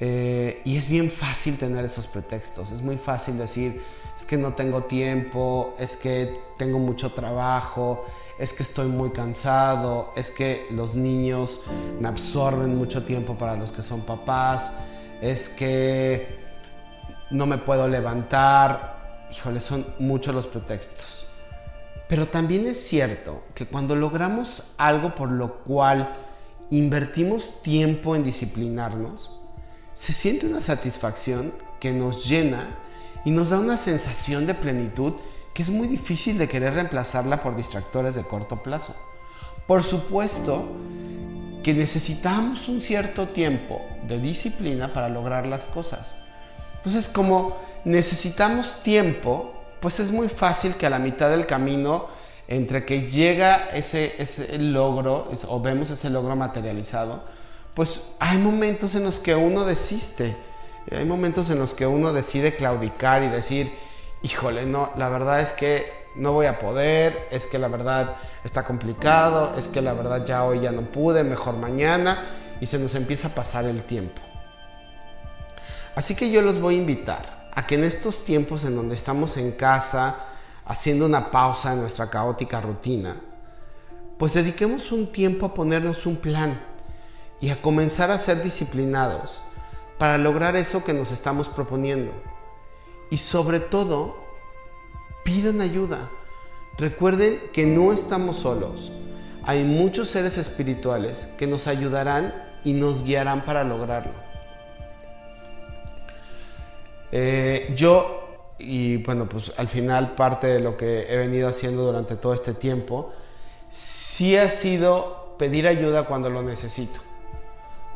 Eh, 0.00 0.62
y 0.64 0.78
es 0.78 0.88
bien 0.88 1.10
fácil 1.10 1.58
tener 1.58 1.84
esos 1.84 2.06
pretextos. 2.06 2.72
Es 2.72 2.80
muy 2.80 2.96
fácil 2.96 3.36
decir, 3.36 3.82
es 4.16 4.24
que 4.24 4.36
no 4.36 4.54
tengo 4.54 4.84
tiempo, 4.84 5.74
es 5.78 5.96
que 5.96 6.40
tengo 6.58 6.78
mucho 6.78 7.12
trabajo, 7.12 8.04
es 8.38 8.52
que 8.54 8.62
estoy 8.62 8.88
muy 8.88 9.10
cansado, 9.12 10.12
es 10.16 10.30
que 10.30 10.66
los 10.70 10.94
niños 10.94 11.60
me 12.00 12.08
absorben 12.08 12.76
mucho 12.76 13.04
tiempo 13.04 13.36
para 13.36 13.54
los 13.56 13.72
que 13.72 13.82
son 13.82 14.00
papás, 14.00 14.78
es 15.20 15.50
que 15.50 16.40
no 17.30 17.46
me 17.46 17.58
puedo 17.58 17.86
levantar. 17.88 19.28
Híjole, 19.30 19.60
son 19.60 19.86
muchos 19.98 20.34
los 20.34 20.46
pretextos. 20.46 21.26
Pero 22.12 22.28
también 22.28 22.66
es 22.66 22.78
cierto 22.78 23.42
que 23.54 23.64
cuando 23.64 23.96
logramos 23.96 24.74
algo 24.76 25.14
por 25.14 25.30
lo 25.30 25.60
cual 25.60 26.14
invertimos 26.68 27.62
tiempo 27.62 28.14
en 28.14 28.22
disciplinarnos, 28.22 29.30
se 29.94 30.12
siente 30.12 30.46
una 30.46 30.60
satisfacción 30.60 31.54
que 31.80 31.90
nos 31.90 32.28
llena 32.28 32.76
y 33.24 33.30
nos 33.30 33.48
da 33.48 33.58
una 33.58 33.78
sensación 33.78 34.46
de 34.46 34.52
plenitud 34.52 35.14
que 35.54 35.62
es 35.62 35.70
muy 35.70 35.88
difícil 35.88 36.36
de 36.36 36.50
querer 36.50 36.74
reemplazarla 36.74 37.42
por 37.42 37.56
distractores 37.56 38.14
de 38.14 38.24
corto 38.24 38.62
plazo. 38.62 38.94
Por 39.66 39.82
supuesto 39.82 40.68
que 41.62 41.72
necesitamos 41.72 42.68
un 42.68 42.82
cierto 42.82 43.28
tiempo 43.28 43.80
de 44.06 44.18
disciplina 44.18 44.92
para 44.92 45.08
lograr 45.08 45.46
las 45.46 45.66
cosas. 45.66 46.18
Entonces, 46.76 47.08
como 47.08 47.56
necesitamos 47.86 48.82
tiempo, 48.82 49.61
pues 49.82 49.98
es 49.98 50.12
muy 50.12 50.28
fácil 50.28 50.76
que 50.76 50.86
a 50.86 50.90
la 50.90 51.00
mitad 51.00 51.28
del 51.28 51.44
camino, 51.44 52.06
entre 52.46 52.84
que 52.84 53.10
llega 53.10 53.68
ese, 53.74 54.14
ese 54.22 54.56
logro 54.58 55.28
o 55.48 55.60
vemos 55.60 55.90
ese 55.90 56.08
logro 56.08 56.36
materializado, 56.36 57.24
pues 57.74 58.00
hay 58.20 58.38
momentos 58.38 58.94
en 58.94 59.02
los 59.02 59.18
que 59.18 59.34
uno 59.34 59.64
desiste, 59.64 60.36
hay 60.88 61.04
momentos 61.04 61.50
en 61.50 61.58
los 61.58 61.74
que 61.74 61.86
uno 61.86 62.12
decide 62.12 62.54
claudicar 62.54 63.24
y 63.24 63.28
decir, 63.28 63.72
híjole, 64.22 64.66
no, 64.66 64.90
la 64.96 65.08
verdad 65.08 65.40
es 65.40 65.52
que 65.52 65.84
no 66.14 66.32
voy 66.32 66.46
a 66.46 66.60
poder, 66.60 67.26
es 67.32 67.46
que 67.46 67.58
la 67.58 67.68
verdad 67.68 68.14
está 68.44 68.64
complicado, 68.64 69.56
es 69.58 69.66
que 69.66 69.82
la 69.82 69.94
verdad 69.94 70.24
ya 70.24 70.44
hoy 70.44 70.60
ya 70.60 70.70
no 70.70 70.82
pude, 70.82 71.24
mejor 71.24 71.56
mañana, 71.56 72.24
y 72.60 72.68
se 72.68 72.78
nos 72.78 72.94
empieza 72.94 73.28
a 73.28 73.34
pasar 73.34 73.64
el 73.64 73.82
tiempo. 73.82 74.22
Así 75.96 76.14
que 76.14 76.30
yo 76.30 76.40
los 76.40 76.60
voy 76.60 76.76
a 76.76 76.78
invitar 76.78 77.41
a 77.54 77.66
que 77.66 77.74
en 77.74 77.84
estos 77.84 78.24
tiempos 78.24 78.64
en 78.64 78.76
donde 78.76 78.94
estamos 78.94 79.36
en 79.36 79.52
casa, 79.52 80.16
haciendo 80.64 81.06
una 81.06 81.30
pausa 81.30 81.72
en 81.72 81.80
nuestra 81.80 82.08
caótica 82.08 82.60
rutina, 82.60 83.16
pues 84.18 84.34
dediquemos 84.34 84.92
un 84.92 85.12
tiempo 85.12 85.46
a 85.46 85.54
ponernos 85.54 86.06
un 86.06 86.16
plan 86.16 86.60
y 87.40 87.50
a 87.50 87.60
comenzar 87.60 88.10
a 88.10 88.18
ser 88.18 88.42
disciplinados 88.42 89.42
para 89.98 90.16
lograr 90.16 90.56
eso 90.56 90.84
que 90.84 90.94
nos 90.94 91.12
estamos 91.12 91.48
proponiendo. 91.48 92.12
Y 93.10 93.18
sobre 93.18 93.60
todo, 93.60 94.16
pidan 95.24 95.60
ayuda. 95.60 96.08
Recuerden 96.78 97.40
que 97.52 97.66
no 97.66 97.92
estamos 97.92 98.38
solos. 98.38 98.90
Hay 99.44 99.64
muchos 99.64 100.08
seres 100.08 100.38
espirituales 100.38 101.28
que 101.36 101.46
nos 101.46 101.66
ayudarán 101.66 102.32
y 102.64 102.72
nos 102.72 103.04
guiarán 103.04 103.44
para 103.44 103.64
lograrlo. 103.64 104.21
Eh, 107.12 107.72
yo, 107.76 108.54
y 108.58 108.96
bueno, 108.96 109.28
pues 109.28 109.52
al 109.56 109.68
final 109.68 110.14
parte 110.14 110.46
de 110.46 110.60
lo 110.60 110.76
que 110.76 111.12
he 111.12 111.16
venido 111.18 111.48
haciendo 111.48 111.84
durante 111.84 112.16
todo 112.16 112.32
este 112.32 112.54
tiempo, 112.54 113.12
sí 113.68 114.36
ha 114.36 114.48
sido 114.48 115.36
pedir 115.38 115.68
ayuda 115.68 116.04
cuando 116.04 116.30
lo 116.30 116.42
necesito. 116.42 117.00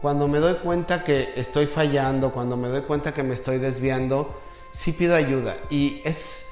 Cuando 0.02 0.28
me 0.28 0.38
doy 0.38 0.56
cuenta 0.56 1.02
que 1.02 1.30
estoy 1.36 1.66
fallando, 1.66 2.30
cuando 2.30 2.56
me 2.56 2.68
doy 2.68 2.82
cuenta 2.82 3.14
que 3.14 3.22
me 3.22 3.34
estoy 3.34 3.58
desviando, 3.58 4.38
sí 4.70 4.92
pido 4.92 5.16
ayuda. 5.16 5.56
Y 5.70 6.02
es 6.04 6.46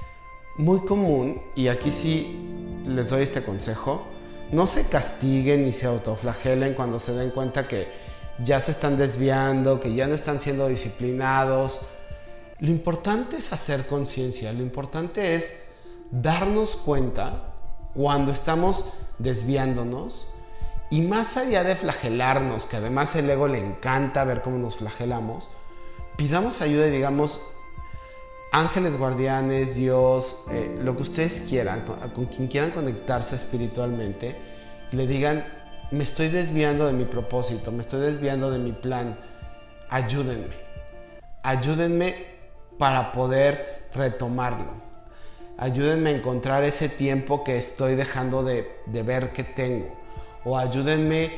muy 0.56 0.80
común, 0.80 1.42
y 1.54 1.68
aquí 1.68 1.90
sí 1.90 2.82
les 2.86 3.10
doy 3.10 3.22
este 3.22 3.42
consejo, 3.42 4.06
no 4.52 4.66
se 4.66 4.86
castiguen 4.88 5.64
ni 5.64 5.72
se 5.72 5.86
autoflagelen 5.86 6.74
cuando 6.74 6.98
se 6.98 7.12
den 7.12 7.30
cuenta 7.30 7.68
que 7.68 7.88
ya 8.42 8.60
se 8.60 8.70
están 8.70 8.96
desviando, 8.96 9.80
que 9.80 9.94
ya 9.94 10.06
no 10.06 10.14
están 10.14 10.40
siendo 10.40 10.68
disciplinados. 10.68 11.80
Lo 12.60 12.70
importante 12.70 13.36
es 13.36 13.52
hacer 13.52 13.86
conciencia, 13.86 14.52
lo 14.52 14.62
importante 14.62 15.34
es 15.34 15.62
darnos 16.10 16.76
cuenta 16.76 17.52
cuando 17.94 18.32
estamos 18.32 18.86
desviándonos 19.18 20.34
y 20.90 21.00
más 21.02 21.36
allá 21.36 21.64
de 21.64 21.74
flagelarnos, 21.74 22.66
que 22.66 22.76
además 22.76 23.16
el 23.16 23.28
ego 23.28 23.48
le 23.48 23.58
encanta 23.58 24.24
ver 24.24 24.42
cómo 24.42 24.58
nos 24.58 24.76
flagelamos, 24.76 25.48
pidamos 26.16 26.60
ayuda 26.60 26.86
y 26.86 26.90
digamos, 26.90 27.40
ángeles 28.52 28.96
guardianes, 28.96 29.74
Dios, 29.74 30.44
eh, 30.52 30.78
lo 30.80 30.94
que 30.94 31.02
ustedes 31.02 31.42
quieran, 31.48 31.84
con, 32.14 32.26
quien 32.26 32.46
quieran 32.46 32.70
conectarse 32.70 33.34
espiritualmente, 33.34 34.36
le 34.92 35.08
digan, 35.08 35.44
me 35.90 36.04
estoy 36.04 36.28
desviando 36.28 36.86
de 36.86 36.92
mi 36.92 37.04
propósito, 37.04 37.72
me 37.72 37.80
estoy 37.80 38.00
desviando 38.00 38.52
de 38.52 38.60
mi 38.60 38.70
plan, 38.70 39.16
ayúdenme, 39.90 40.54
ayúdenme 41.42 42.33
para 42.78 43.12
poder 43.12 43.88
retomarlo. 43.94 44.72
Ayúdenme 45.56 46.10
a 46.10 46.16
encontrar 46.16 46.64
ese 46.64 46.88
tiempo 46.88 47.44
que 47.44 47.58
estoy 47.58 47.94
dejando 47.94 48.42
de, 48.42 48.68
de 48.86 49.02
ver 49.02 49.32
que 49.32 49.44
tengo. 49.44 49.94
O 50.44 50.58
ayúdenme 50.58 51.30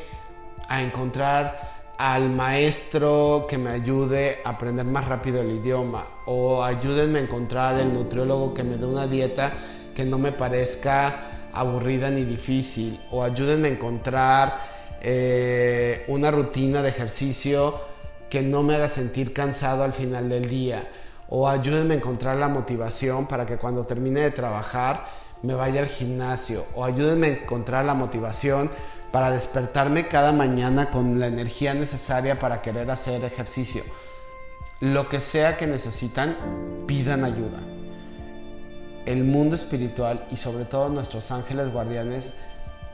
a 0.68 0.82
encontrar 0.82 1.76
al 1.98 2.28
maestro 2.30 3.46
que 3.48 3.58
me 3.58 3.70
ayude 3.70 4.38
a 4.44 4.50
aprender 4.50 4.86
más 4.86 5.06
rápido 5.06 5.40
el 5.40 5.50
idioma. 5.50 6.06
O 6.26 6.62
ayúdenme 6.62 7.18
a 7.18 7.22
encontrar 7.22 7.78
el 7.78 7.92
nutriólogo 7.92 8.54
que 8.54 8.64
me 8.64 8.76
dé 8.76 8.86
una 8.86 9.06
dieta 9.06 9.52
que 9.94 10.04
no 10.04 10.18
me 10.18 10.32
parezca 10.32 11.48
aburrida 11.52 12.10
ni 12.10 12.24
difícil. 12.24 13.00
O 13.10 13.22
ayúdenme 13.22 13.68
a 13.68 13.72
encontrar 13.72 14.60
eh, 15.00 16.04
una 16.08 16.30
rutina 16.30 16.82
de 16.82 16.88
ejercicio 16.88 17.80
que 18.28 18.42
no 18.42 18.62
me 18.62 18.74
haga 18.74 18.88
sentir 18.88 19.32
cansado 19.32 19.82
al 19.82 19.92
final 19.92 20.28
del 20.28 20.48
día. 20.48 20.88
O 21.28 21.48
ayúdenme 21.48 21.94
a 21.94 21.96
encontrar 21.96 22.36
la 22.36 22.48
motivación 22.48 23.26
para 23.26 23.46
que 23.46 23.56
cuando 23.56 23.86
termine 23.86 24.20
de 24.20 24.30
trabajar 24.30 25.06
me 25.42 25.54
vaya 25.54 25.80
al 25.80 25.86
gimnasio. 25.86 26.64
O 26.74 26.84
ayúdenme 26.84 27.26
a 27.26 27.30
encontrar 27.30 27.84
la 27.84 27.94
motivación 27.94 28.70
para 29.12 29.30
despertarme 29.30 30.06
cada 30.06 30.32
mañana 30.32 30.86
con 30.86 31.18
la 31.18 31.26
energía 31.26 31.74
necesaria 31.74 32.38
para 32.38 32.62
querer 32.62 32.90
hacer 32.90 33.24
ejercicio. 33.24 33.82
Lo 34.80 35.08
que 35.08 35.20
sea 35.20 35.56
que 35.56 35.66
necesitan, 35.66 36.36
pidan 36.86 37.24
ayuda. 37.24 37.60
El 39.06 39.24
mundo 39.24 39.56
espiritual 39.56 40.26
y 40.30 40.36
sobre 40.36 40.64
todo 40.64 40.88
nuestros 40.88 41.30
ángeles 41.30 41.72
guardianes 41.72 42.34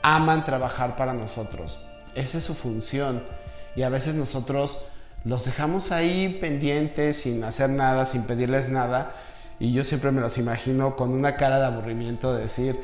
aman 0.03 0.45
trabajar 0.45 0.97
para 0.97 1.12
nosotros. 1.12 1.79
Esa 2.14 2.38
es 2.38 2.45
su 2.45 2.55
función. 2.55 3.23
Y 3.75 3.83
a 3.83 3.88
veces 3.88 4.14
nosotros 4.14 4.83
los 5.25 5.45
dejamos 5.45 5.93
ahí 5.93 6.39
pendientes, 6.41 7.23
sin 7.23 7.45
hacer 7.45 7.71
nada, 7.71 8.07
sin 8.07 8.25
pedirles 8.25 8.69
nada. 8.69 9.15
Y 9.61 9.73
yo 9.73 9.85
siempre 9.85 10.11
me 10.11 10.21
los 10.21 10.39
imagino 10.39 10.97
con 10.97 11.13
una 11.13 11.37
cara 11.37 11.59
de 11.59 11.67
aburrimiento 11.67 12.35
de 12.35 12.43
decir, 12.43 12.81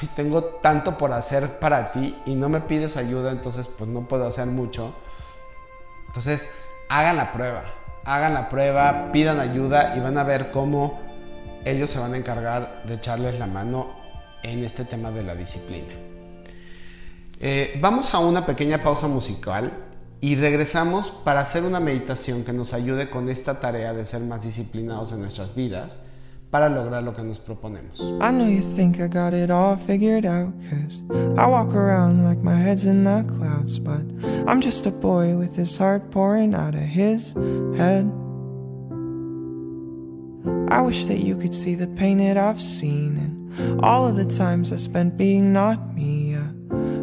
"Ay, 0.00 0.08
tengo 0.14 0.44
tanto 0.44 0.98
por 0.98 1.12
hacer 1.12 1.58
para 1.58 1.92
ti 1.92 2.16
y 2.26 2.34
no 2.34 2.48
me 2.48 2.60
pides 2.60 2.96
ayuda, 2.96 3.30
entonces 3.30 3.68
pues 3.68 3.88
no 3.88 4.06
puedo 4.06 4.26
hacer 4.26 4.46
mucho. 4.46 4.94
Entonces, 6.08 6.50
hagan 6.90 7.16
la 7.16 7.32
prueba, 7.32 7.64
hagan 8.04 8.34
la 8.34 8.48
prueba, 8.48 9.10
pidan 9.12 9.40
ayuda 9.40 9.96
y 9.96 10.00
van 10.00 10.18
a 10.18 10.24
ver 10.24 10.50
cómo 10.50 11.00
ellos 11.64 11.90
se 11.90 11.98
van 11.98 12.14
a 12.14 12.16
encargar 12.18 12.82
de 12.84 12.94
echarles 12.94 13.38
la 13.38 13.46
mano 13.46 13.96
en 14.42 14.64
este 14.64 14.84
tema 14.84 15.10
de 15.10 15.22
la 15.22 15.34
disciplina. 15.34 15.94
Eh, 17.40 17.78
vamos 17.80 18.12
a 18.14 18.18
una 18.18 18.44
pequeña 18.44 18.82
pausa 18.82 19.06
musical 19.06 19.87
y 20.20 20.34
regresamos 20.34 21.10
para 21.24 21.40
hacer 21.40 21.64
una 21.64 21.80
meditación 21.80 22.44
que 22.44 22.52
nos 22.52 22.74
ayude 22.74 23.08
con 23.08 23.28
esta 23.28 23.60
tarea 23.60 23.92
de 23.92 24.04
ser 24.04 24.22
más 24.22 24.42
disciplinados 24.42 25.12
en 25.12 25.20
nuestras 25.20 25.54
vidas 25.54 26.00
para 26.50 26.68
lograr 26.68 27.02
lo 27.02 27.12
que 27.12 27.22
nos 27.22 27.38
proponemos. 27.38 28.00
I 28.00 28.32
know 28.32 28.48
you 28.48 28.62
think 28.62 28.98
I 28.98 29.06
got 29.06 29.34
it 29.34 29.50
all 29.50 29.76
figured 29.76 30.24
out, 30.24 30.52
cause 30.70 31.04
I 31.36 31.46
walk 31.46 31.74
around 31.74 32.24
like 32.24 32.42
my 32.42 32.56
head's 32.56 32.86
in 32.86 33.04
the 33.04 33.24
clouds, 33.28 33.78
but 33.78 34.02
I'm 34.46 34.60
just 34.60 34.86
a 34.86 34.90
boy 34.90 35.36
with 35.36 35.54
his 35.54 35.76
heart 35.78 36.10
pouring 36.10 36.54
out 36.54 36.74
of 36.74 36.80
his 36.80 37.34
head. 37.76 38.10
I 40.70 40.80
wish 40.80 41.06
that 41.06 41.20
you 41.20 41.36
could 41.36 41.54
see 41.54 41.74
the 41.74 41.86
pain 41.86 42.18
that 42.18 42.36
I've 42.36 42.60
seen 42.60 43.16
and 43.18 43.80
all 43.84 44.06
of 44.06 44.16
the 44.16 44.24
times 44.24 44.72
I 44.72 44.76
spent 44.76 45.16
being 45.16 45.52
not 45.52 45.94
me. 45.94 46.36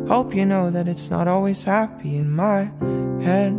Hope 0.07 0.35
you 0.35 0.45
know 0.45 0.69
that 0.69 0.87
it's 0.87 1.09
not 1.09 1.27
always 1.27 1.63
happy 1.63 2.17
in 2.17 2.31
my 2.31 2.71
head. 3.21 3.53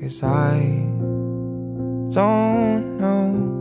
Cause 0.00 0.22
I 0.22 0.58
don't 2.10 2.98
know 2.98 3.56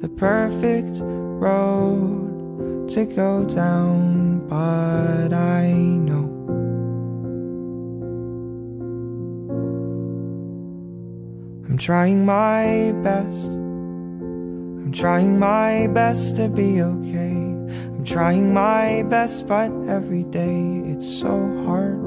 the 0.00 0.08
perfect 0.08 1.00
road 1.02 2.88
to 2.88 3.04
go 3.04 3.44
down, 3.44 4.46
but 4.48 5.32
I 5.32 5.70
know 5.72 6.24
I'm 11.68 11.76
trying 11.76 12.24
my 12.24 12.92
best. 13.02 13.50
I'm 13.50 14.92
trying 14.92 15.38
my 15.38 15.88
best 15.88 16.36
to 16.36 16.48
be 16.48 16.80
okay. 16.80 17.48
I'm 17.98 18.04
trying 18.04 18.54
my 18.54 19.02
best, 19.10 19.48
but 19.48 19.72
every 19.88 20.22
day 20.22 20.82
it's 20.86 21.04
so 21.04 21.30
hard. 21.66 21.98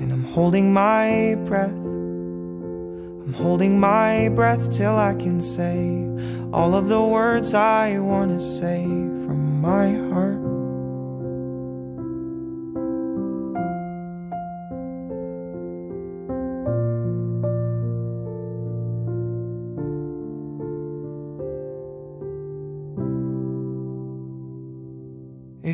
And 0.00 0.12
I'm 0.12 0.24
holding 0.24 0.72
my 0.72 1.36
breath. 1.44 1.70
I'm 1.70 3.32
holding 3.32 3.78
my 3.78 4.30
breath 4.30 4.68
till 4.72 4.96
I 4.96 5.14
can 5.14 5.40
say 5.40 6.08
all 6.52 6.74
of 6.74 6.88
the 6.88 7.04
words 7.04 7.54
I 7.54 8.00
want 8.00 8.32
to 8.32 8.40
say 8.40 8.82
from 8.82 9.60
my 9.60 9.92
heart. 10.12 10.43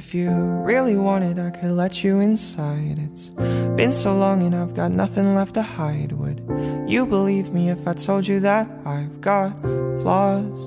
If 0.00 0.14
you 0.14 0.30
really 0.30 0.96
wanted, 0.96 1.38
I 1.38 1.50
could 1.50 1.72
let 1.72 2.02
you 2.02 2.20
inside. 2.20 2.98
It's 2.98 3.28
been 3.76 3.92
so 3.92 4.16
long 4.16 4.42
and 4.42 4.56
I've 4.56 4.72
got 4.72 4.92
nothing 4.92 5.34
left 5.34 5.54
to 5.56 5.62
hide. 5.62 6.12
Would 6.12 6.40
you 6.88 7.04
believe 7.04 7.52
me 7.52 7.68
if 7.68 7.86
I 7.86 7.92
told 7.92 8.26
you 8.26 8.40
that 8.40 8.66
I've 8.86 9.20
got 9.20 9.60
flaws? 10.00 10.58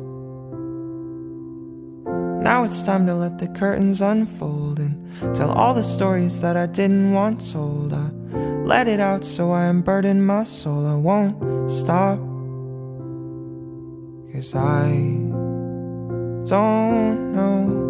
Now 2.44 2.64
it's 2.64 2.86
time 2.86 3.08
to 3.08 3.16
let 3.16 3.40
the 3.40 3.48
curtains 3.48 4.02
unfold 4.02 4.78
and 4.78 5.36
tell 5.36 5.50
all 5.50 5.74
the 5.74 5.84
stories 5.84 6.40
that 6.42 6.56
I 6.56 6.68
didn't 6.68 7.12
want 7.14 7.52
told. 7.52 7.92
I 7.92 8.12
let 8.66 8.88
it 8.88 9.00
out 9.00 9.26
so 9.26 9.52
I 9.52 9.66
unburden 9.66 10.24
my 10.24 10.44
soul. 10.44 10.86
I 10.86 10.94
won't 10.94 11.72
stop. 11.72 12.20
Cause 14.32 14.54
I 14.54 14.92
don't 16.46 17.34
know 17.34 17.83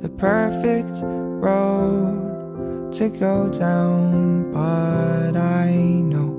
the 0.00 0.08
perfect 0.08 1.02
road 1.02 2.92
to 2.92 3.08
go 3.08 3.48
down, 3.50 4.52
but 4.52 5.36
I 5.36 5.72
know 5.72 6.34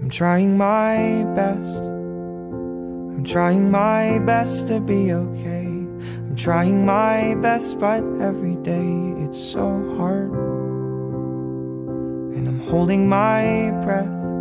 I'm 0.00 0.10
trying 0.10 0.58
my 0.58 1.24
best. 1.36 1.82
I'm 1.82 3.24
trying 3.24 3.70
my 3.70 4.18
best 4.26 4.66
to 4.68 4.80
be 4.80 5.12
okay. 5.12 5.66
I'm 5.66 6.34
trying 6.34 6.84
my 6.84 7.36
best, 7.40 7.78
but 7.78 8.02
every 8.20 8.56
day 8.56 9.14
it's 9.24 9.38
so 9.38 9.94
hard. 9.96 10.32
And 12.36 12.48
I'm 12.48 12.60
holding 12.60 13.08
my 13.08 13.70
breath. 13.84 14.35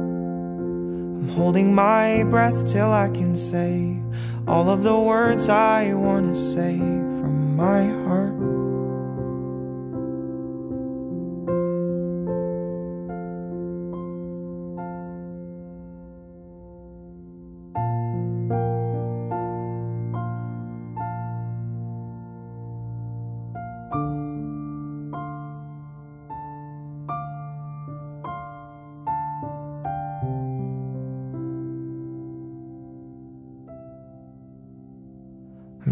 I'm 1.26 1.32
holding 1.32 1.74
my 1.74 2.24
breath 2.30 2.68
till 2.72 2.92
I 2.92 3.10
can 3.10 3.36
say 3.36 4.00
all 4.48 4.70
of 4.70 4.84
the 4.84 4.96
words 4.96 5.50
I 5.50 5.92
want 5.96 6.28
to 6.28 6.36
say 6.36 6.78
from 6.78 7.56
my 7.56 7.84
heart. 8.06 8.35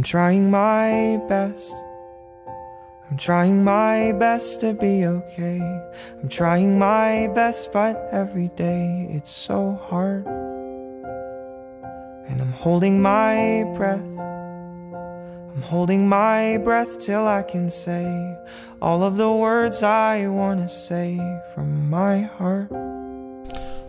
I'm 0.04 0.12
trying 0.12 0.52
my 0.52 1.18
best. 1.30 1.74
I'm 3.10 3.16
trying 3.16 3.64
my 3.64 4.12
best 4.20 4.60
to 4.60 4.74
be 4.74 5.06
okay. 5.06 5.62
I'm 6.22 6.28
trying 6.28 6.78
my 6.78 7.30
best, 7.34 7.72
but 7.72 8.10
every 8.12 8.50
day 8.50 9.08
it's 9.12 9.32
so 9.32 9.80
hard. 9.82 10.28
And 12.28 12.42
I'm 12.42 12.52
holding 12.52 13.02
my 13.02 13.64
breath. 13.78 14.04
I'm 15.56 15.62
holding 15.62 16.10
my 16.10 16.58
breath 16.58 17.00
till 17.00 17.26
I 17.26 17.42
can 17.42 17.70
say 17.70 18.04
all 18.82 19.04
of 19.04 19.16
the 19.16 19.32
words 19.32 19.84
I 19.84 20.28
want 20.28 20.60
to 20.60 20.68
say 20.68 21.16
from 21.56 21.90
my 21.90 22.24
heart. 22.24 22.70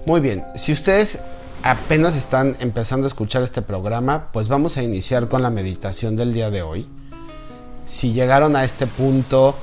Muy 0.06 0.20
bien, 0.20 0.44
si 0.54 0.70
ustedes 0.70 1.20
apenas 1.64 2.14
están 2.14 2.56
empezando 2.60 3.06
a 3.06 3.08
escuchar 3.08 3.42
este 3.42 3.62
programa, 3.62 4.28
pues 4.32 4.48
vamos 4.48 4.76
a 4.76 4.82
iniciar 4.82 5.28
con 5.28 5.40
la 5.42 5.48
meditación 5.48 6.14
del 6.14 6.34
día 6.34 6.50
de 6.50 6.60
hoy. 6.60 6.86
Si 7.86 8.12
llegaron 8.12 8.54
a 8.54 8.64
este 8.64 8.86
punto 8.86 9.56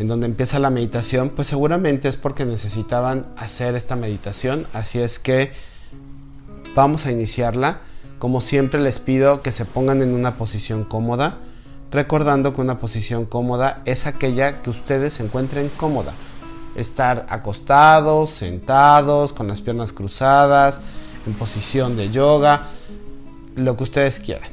en 0.00 0.08
donde 0.08 0.26
empieza 0.26 0.58
la 0.58 0.70
meditación, 0.70 1.28
pues 1.28 1.46
seguramente 1.46 2.08
es 2.08 2.16
porque 2.16 2.44
necesitaban 2.44 3.28
hacer 3.36 3.76
esta 3.76 3.94
meditación, 3.94 4.66
así 4.72 4.98
es 4.98 5.20
que 5.20 5.52
vamos 6.74 7.06
a 7.06 7.12
iniciarla. 7.12 7.78
Como 8.18 8.40
siempre 8.40 8.80
les 8.80 8.98
pido 8.98 9.40
que 9.42 9.52
se 9.52 9.64
pongan 9.64 10.02
en 10.02 10.12
una 10.12 10.36
posición 10.36 10.82
cómoda, 10.82 11.38
recordando 11.92 12.52
que 12.52 12.62
una 12.62 12.80
posición 12.80 13.26
cómoda 13.26 13.80
es 13.84 14.08
aquella 14.08 14.60
que 14.60 14.70
ustedes 14.70 15.14
se 15.14 15.22
encuentren 15.22 15.70
cómoda. 15.76 16.14
Estar 16.74 17.26
acostados, 17.28 18.30
sentados, 18.30 19.32
con 19.32 19.46
las 19.46 19.60
piernas 19.60 19.92
cruzadas, 19.92 20.80
en 21.26 21.34
posición 21.34 21.96
de 21.96 22.10
yoga, 22.10 22.68
lo 23.56 23.76
que 23.76 23.82
ustedes 23.82 24.20
quieran. 24.20 24.50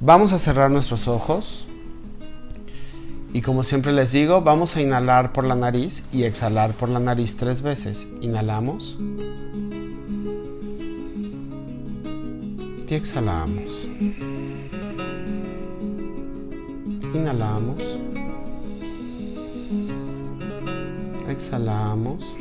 Vamos 0.00 0.32
a 0.32 0.38
cerrar 0.38 0.70
nuestros 0.70 1.08
ojos. 1.08 1.66
Y 3.32 3.42
como 3.42 3.62
siempre 3.62 3.92
les 3.92 4.10
digo, 4.10 4.40
vamos 4.40 4.74
a 4.76 4.80
inhalar 4.80 5.32
por 5.32 5.44
la 5.44 5.54
nariz 5.54 6.04
y 6.12 6.24
exhalar 6.24 6.72
por 6.72 6.88
la 6.88 6.98
nariz 6.98 7.36
tres 7.36 7.62
veces. 7.62 8.08
Inhalamos. 8.22 8.98
Y 12.88 12.94
exhalamos. 12.94 13.86
Inhalamos. 17.14 17.78
Exhalamos. 21.28 22.34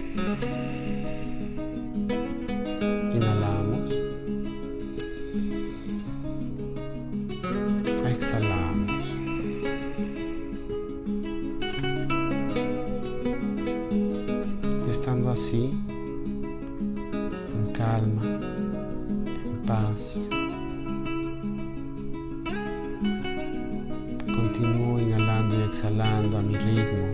A 26.39 26.41
mi 26.41 26.55
ritmo. 26.55 27.07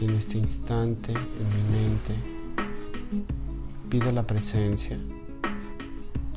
Y 0.00 0.04
en 0.04 0.10
este 0.10 0.38
instante, 0.38 1.12
en 1.12 1.48
mi 1.54 1.78
mente, 1.78 2.14
pido 3.88 4.12
la 4.12 4.26
presencia 4.26 4.98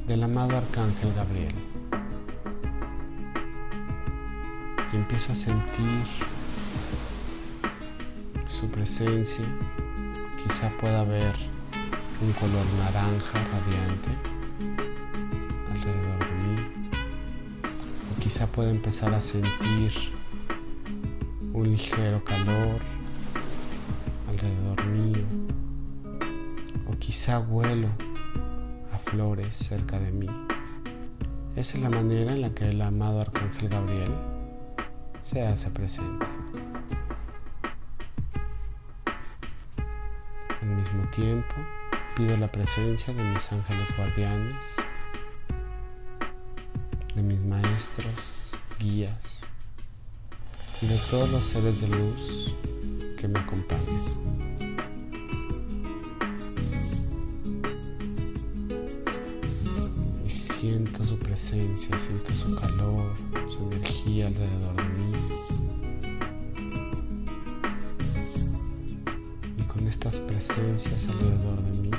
del 0.07 0.23
amado 0.23 0.57
Arcángel 0.57 1.13
Gabriel. 1.13 1.55
Y 4.91 4.95
empiezo 4.95 5.33
a 5.33 5.35
sentir 5.35 6.05
su 8.45 8.67
presencia. 8.67 9.45
Quizá 10.41 10.69
pueda 10.79 11.03
ver 11.03 11.35
un 12.21 12.31
color 12.33 12.65
naranja 12.79 13.39
radiante 13.51 14.32
quizá 18.33 18.47
pueda 18.47 18.71
empezar 18.71 19.13
a 19.13 19.21
sentir 19.21 19.91
un 21.53 21.69
ligero 21.69 22.23
calor 22.23 22.81
alrededor 24.27 24.83
mío. 24.87 25.23
O 26.87 26.97
quizá 26.97 27.37
huelo 27.37 27.89
a 28.91 28.97
flores 28.97 29.55
cerca 29.55 29.99
de 29.99 30.11
mí. 30.11 30.25
Esa 31.55 31.77
es 31.77 31.83
la 31.83 31.91
manera 31.91 32.33
en 32.33 32.41
la 32.41 32.49
que 32.55 32.69
el 32.69 32.81
amado 32.81 33.21
Arcángel 33.21 33.69
Gabriel 33.69 34.15
se 35.21 35.45
hace 35.45 35.69
presente. 35.69 36.25
Al 40.59 40.69
mismo 40.69 41.07
tiempo, 41.11 41.53
pido 42.15 42.35
la 42.37 42.51
presencia 42.51 43.13
de 43.13 43.23
mis 43.25 43.51
ángeles 43.51 43.95
guardianes, 43.95 44.77
maestros, 47.97 48.51
guías 48.79 49.41
y 50.81 50.87
de 50.87 50.97
todos 51.11 51.29
los 51.31 51.43
seres 51.43 51.81
de 51.81 51.87
luz 51.87 52.55
que 53.17 53.27
me 53.27 53.39
acompañan. 53.39 53.83
Y 60.25 60.29
siento 60.29 61.05
su 61.05 61.17
presencia, 61.19 61.97
siento 61.99 62.33
su 62.33 62.55
calor, 62.55 63.13
su 63.49 63.71
energía 63.71 64.27
alrededor 64.27 64.75
de 64.75 64.89
mí. 64.89 65.17
Y 69.57 69.63
con 69.63 69.87
estas 69.87 70.15
presencias 70.17 71.07
alrededor 71.07 71.61
de 71.63 71.81
mí, 71.81 71.91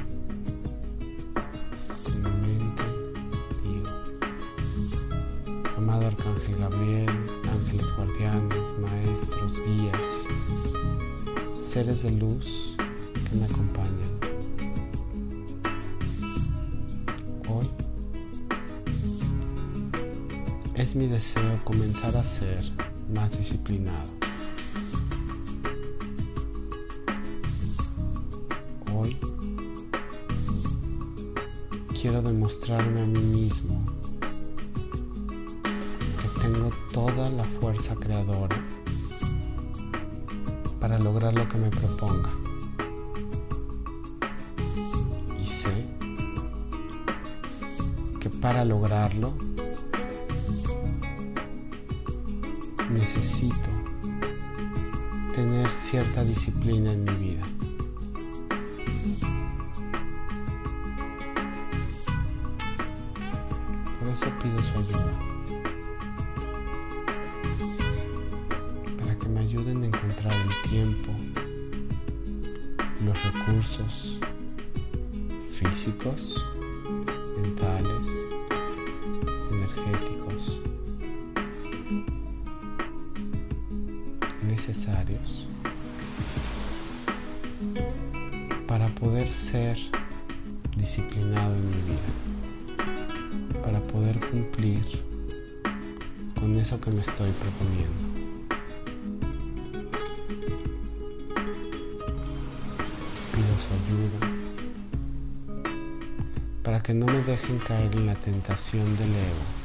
Gabriel, 6.71 7.11
ángeles 7.47 7.95
guardianes, 7.95 8.73
maestros, 8.81 9.61
guías, 9.67 10.25
seres 11.53 12.05
de 12.05 12.13
luz 12.13 12.75
que 13.13 13.37
me 13.37 13.45
acompañan. 13.45 14.19
Hoy 17.51 17.69
es 20.75 20.97
mi 20.97 21.07
deseo 21.07 21.63
comenzar 21.65 22.17
a 22.17 22.25
ser 22.25 22.65
más 23.13 23.37
disciplinado. 23.37 24.11
Hoy 28.91 29.19
quiero 32.01 32.23
demostrarme 32.23 33.03
a 33.03 33.07
mí 33.07 33.21
mismo 33.21 33.94
lograrlo 48.85 49.33
necesito 52.91 53.71
tener 55.35 55.71
cierta 55.71 56.23
disciplina 56.23 56.93
en 56.93 57.05
mi 57.05 57.15
vida. 57.15 57.47
Por 63.99 64.09
eso 64.09 64.27
pido 64.43 64.63
su 64.63 64.79
ayuda. 64.79 65.15
Para 68.99 69.19
que 69.19 69.29
me 69.29 69.41
ayuden 69.41 69.83
a 69.83 69.87
encontrar 69.87 70.35
el 70.35 70.71
tiempo, 70.71 71.11
los 73.03 73.33
recursos 73.33 74.21
físicos, 75.49 76.54
necesarios 84.67 85.47
para 88.67 88.89
poder 88.95 89.31
ser 89.31 89.77
disciplinado 90.75 91.55
en 91.55 91.69
mi 91.69 91.83
vida, 91.83 93.63
para 93.63 93.79
poder 93.81 94.19
cumplir 94.21 94.81
con 96.41 96.59
eso 96.59 96.81
que 96.81 96.91
me 96.91 97.03
estoy 97.03 97.31
proponiendo. 97.33 97.93
Pido 103.33 103.55
su 103.65 103.71
ayuda 103.85 104.33
para 106.63 106.83
que 106.83 106.95
no 106.95 107.05
me 107.05 107.21
dejen 107.25 107.59
caer 107.59 107.95
en 107.95 108.07
la 108.07 108.15
tentación 108.15 108.97
del 108.97 109.11
ego 109.11 109.64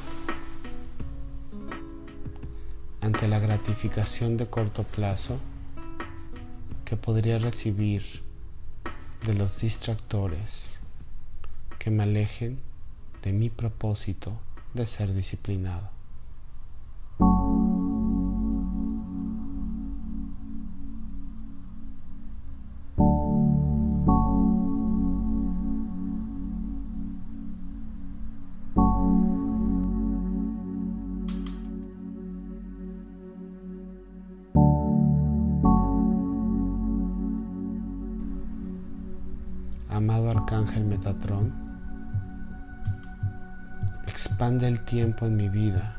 ante 3.19 3.27
la 3.27 3.39
gratificación 3.39 4.37
de 4.37 4.47
corto 4.47 4.83
plazo 4.83 5.41
que 6.85 6.95
podría 6.95 7.37
recibir 7.37 8.23
de 9.25 9.33
los 9.33 9.59
distractores 9.59 10.79
que 11.79 11.91
me 11.91 12.03
alejen 12.03 12.61
de 13.21 13.33
mi 13.33 13.49
propósito 13.49 14.39
de 14.73 14.85
ser 14.85 15.13
disciplinado. 15.13 15.98
Tiempo 44.89 45.27
en 45.27 45.37
mi 45.37 45.49
vida 45.49 45.95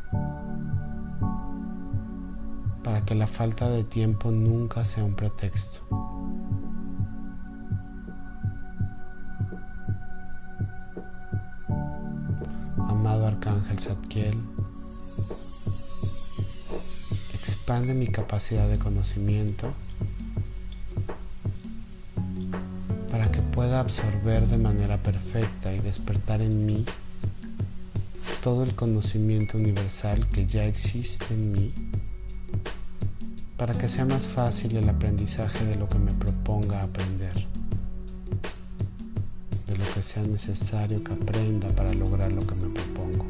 para 2.82 3.05
que 3.05 3.14
la 3.14 3.28
falta 3.28 3.70
de 3.70 3.84
tiempo 3.84 4.32
nunca 4.32 4.84
sea 4.84 5.05
un 5.05 5.14
pretexto. 5.14 5.78
Amado 12.88 13.28
Arcángel 13.28 13.78
Zadkiel, 13.78 14.41
expande 17.32 17.95
mi 17.95 18.09
capacidad 18.09 18.68
de 18.68 18.80
conocimiento 18.80 19.72
para 23.09 23.30
que 23.30 23.41
pueda 23.41 23.78
absorber 23.78 24.49
de 24.49 24.59
manera 24.59 24.97
perfecta 24.97 25.72
y 25.72 25.78
despertar 25.78 26.41
en 26.41 26.66
mí 26.66 26.84
todo 28.43 28.64
el 28.64 28.74
conocimiento 28.74 29.59
universal 29.59 30.26
que 30.28 30.47
ya 30.47 30.64
existe 30.64 31.34
en 31.34 31.53
mí 31.53 31.72
para 33.59 33.74
que 33.74 33.86
sea 33.86 34.07
más 34.07 34.26
fácil 34.26 34.76
el 34.76 34.88
aprendizaje 34.88 35.62
de 35.66 35.76
lo 35.76 35.86
que 35.86 35.99
me 35.99 36.12
proponga 36.12 36.82
aprender, 36.82 37.47
de 39.66 39.76
lo 39.76 39.84
que 39.93 40.03
sea 40.03 40.22
necesario 40.22 41.05
que 41.05 41.12
aprenda 41.12 41.68
para 41.68 41.93
lograr 41.93 42.32
lo 42.32 42.41
que 42.47 42.55
me 42.55 42.68
propongo. 42.70 43.26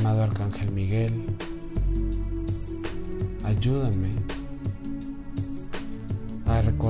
Amado 0.00 0.24
Arcángel 0.24 0.72
Miguel, 0.72 1.12
ayúdame 3.44 4.29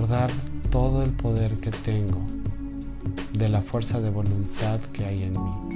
recordar 0.00 0.30
todo 0.70 1.02
el 1.02 1.10
poder 1.10 1.52
que 1.60 1.70
tengo 1.70 2.22
de 3.34 3.50
la 3.50 3.60
fuerza 3.60 4.00
de 4.00 4.08
voluntad 4.08 4.80
que 4.94 5.04
hay 5.04 5.24
en 5.24 5.32
mí. 5.32 5.69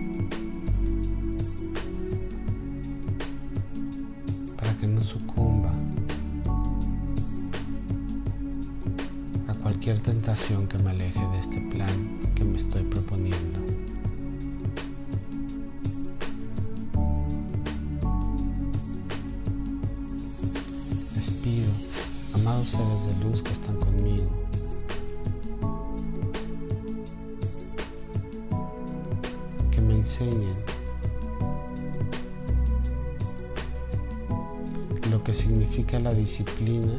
Lo 35.15 35.23
que 35.23 35.33
significa 35.33 36.01
la 36.01 36.13
disciplina 36.13 36.93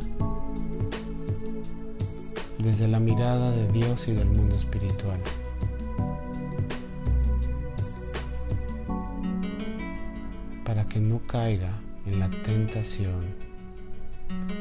desde 2.59 2.87
la 2.87 2.97
mirada 2.97 3.51
de 3.51 3.67
Dios 3.73 4.07
y 4.07 4.13
del 4.13 4.29
mundo 4.29 4.55
espiritual. 4.55 5.19
Para 10.63 10.87
que 10.87 11.01
no 11.01 11.19
caiga 11.27 11.77
en 12.05 12.19
la 12.19 12.29
tentación 12.29 13.25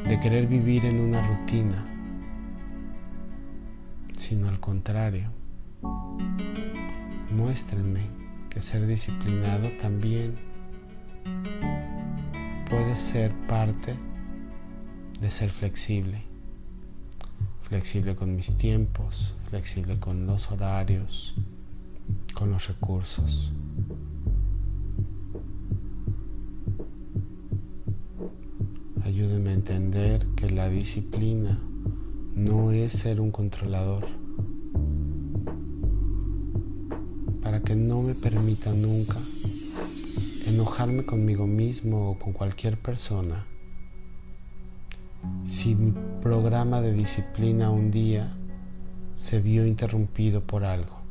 de 0.09 0.19
querer 0.19 0.49
vivir 0.49 0.85
en 0.87 0.99
una 0.99 1.25
rutina, 1.25 1.87
sino 4.17 4.49
al 4.49 4.59
contrario. 4.59 5.31
Muéstrenme 7.31 8.01
que 8.51 8.61
ser 8.61 8.85
disciplinado 8.85 9.69
también 9.81 10.35
puede 12.69 12.97
ser 12.97 13.33
parte 13.47 13.95
de 15.21 15.31
ser 15.31 15.51
flexible. 15.51 16.23
Flexible 17.62 18.15
con 18.15 18.37
mis 18.37 18.57
tiempos, 18.57 19.35
flexible 19.49 19.99
con 19.99 20.27
los 20.27 20.51
horarios, 20.51 21.35
con 22.35 22.51
los 22.51 22.69
recursos. 22.69 23.53
Ayúdenme 29.05 29.51
a 29.51 29.55
entender 29.55 30.27
que 30.37 30.51
la 30.51 30.69
disciplina 30.69 31.61
no 32.35 32.73
es 32.73 32.93
ser 32.93 33.21
un 33.21 33.31
controlador. 33.31 34.05
Para 37.43 37.61
que 37.61 37.75
no 37.75 38.03
me 38.03 38.15
permita 38.15 38.73
nunca 38.73 39.19
enojarme 40.47 41.05
conmigo 41.05 41.47
mismo 41.47 42.11
o 42.11 42.18
con 42.18 42.32
cualquier 42.32 42.76
persona 42.76 43.45
si 45.45 45.74
mi 45.74 45.92
programa 46.22 46.80
de 46.80 46.92
disciplina 46.92 47.70
un 47.70 47.90
día 47.90 48.32
se 49.14 49.40
vio 49.40 49.66
interrumpido 49.66 50.40
por 50.40 50.64
algo. 50.64 51.04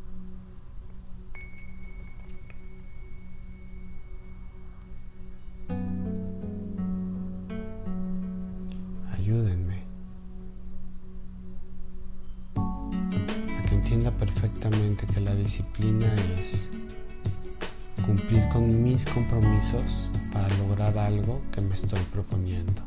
Cumplir 18.03 18.47
con 18.49 18.83
mis 18.83 19.05
compromisos 19.05 20.09
para 20.31 20.47
lograr 20.57 20.97
algo 20.97 21.41
que 21.51 21.61
me 21.61 21.73
estoy 21.73 21.99
proponiendo. 22.11 22.81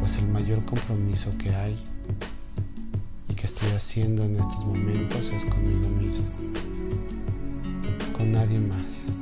Pues 0.00 0.16
el 0.16 0.28
mayor 0.28 0.64
compromiso 0.64 1.30
que 1.38 1.50
hay 1.54 1.76
y 3.28 3.34
que 3.34 3.46
estoy 3.46 3.70
haciendo 3.72 4.24
en 4.24 4.36
estos 4.36 4.64
momentos 4.64 5.30
es 5.30 5.44
conmigo 5.44 5.88
mismo, 5.88 6.26
con 8.16 8.32
nadie 8.32 8.58
más. 8.58 9.21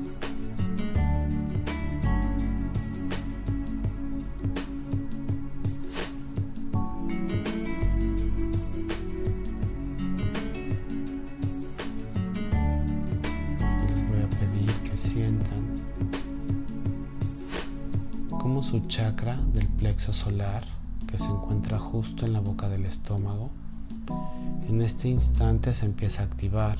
Plexo 20.00 20.12
solar, 20.14 20.64
que 21.06 21.18
se 21.18 21.28
encuentra 21.28 21.78
justo 21.78 22.24
en 22.24 22.32
la 22.32 22.40
boca 22.40 22.70
del 22.70 22.86
estómago, 22.86 23.50
en 24.66 24.80
este 24.80 25.08
instante 25.08 25.74
se 25.74 25.84
empieza 25.84 26.22
a 26.22 26.24
activar, 26.24 26.78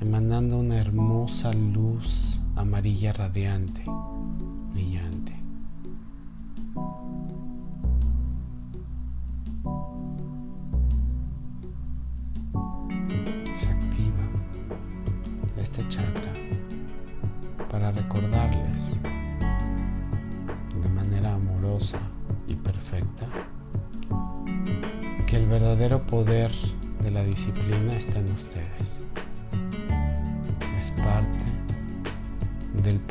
emanando 0.00 0.56
una 0.56 0.78
hermosa 0.78 1.52
luz 1.52 2.40
amarilla 2.54 3.12
radiante, 3.12 3.82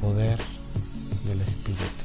poder 0.09 0.39
del 1.27 1.39
espíritu. 1.41 2.03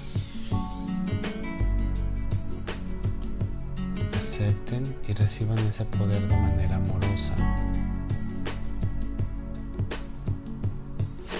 Acepten 4.18 4.94
y 5.09 5.14
reciban 5.14 5.59
ese 5.61 5.86
poder 5.86 6.28
de 6.28 6.36
manera 6.36 6.76
amorosa 6.76 7.34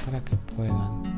para 0.07 0.25
que 0.25 0.37
puedan 0.57 1.14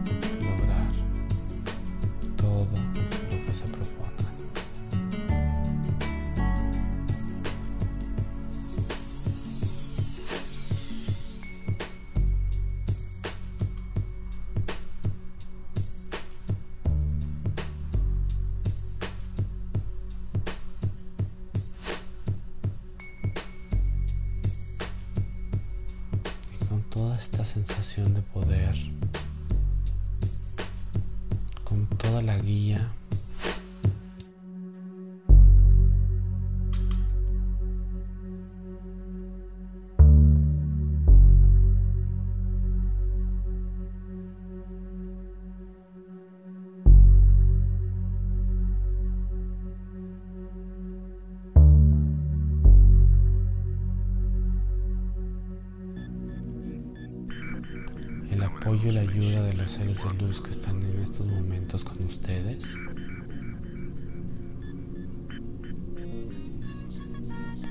seres 59.97 60.19
de 60.19 60.27
luz 60.27 60.41
que 60.41 60.51
están 60.51 60.83
en 60.83 60.99
estos 61.03 61.27
momentos 61.27 61.85
con 61.85 62.03
ustedes. 62.05 62.75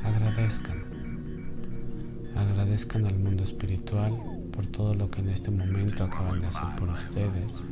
agradezcan. 0.04 0.84
Agradezcan 2.36 3.06
al 3.06 3.18
mundo 3.18 3.44
espiritual 3.44 4.14
por 4.52 4.68
todo 4.68 4.94
lo 4.94 5.10
que 5.10 5.22
en 5.22 5.30
este 5.30 5.52
momento 5.52 6.04
acaban 6.04 6.40
de 6.40 6.48
hacer 6.48 6.76
por 6.78 6.90
ustedes 6.90 7.64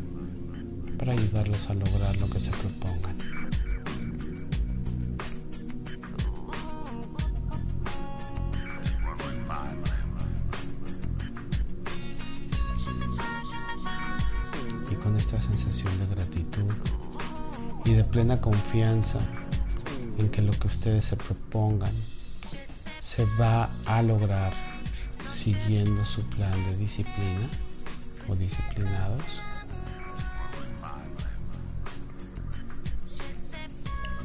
para 0.97 1.14
ayudarlos 1.14 1.70
a 1.70 1.74
lograr 1.76 2.18
lo 2.18 2.30
que 2.30 2.39
se 2.39 2.51
propongan. 2.51 3.53
Confianza 18.42 19.20
en 20.18 20.30
que 20.30 20.42
lo 20.42 20.52
que 20.52 20.68
ustedes 20.68 21.06
se 21.06 21.16
propongan 21.16 21.94
se 23.00 23.26
va 23.40 23.70
a 23.86 24.02
lograr 24.02 24.54
siguiendo 25.24 26.06
su 26.06 26.24
plan 26.24 26.52
de 26.66 26.78
disciplina 26.78 27.50
o 28.28 28.36
disciplinados. 28.36 29.24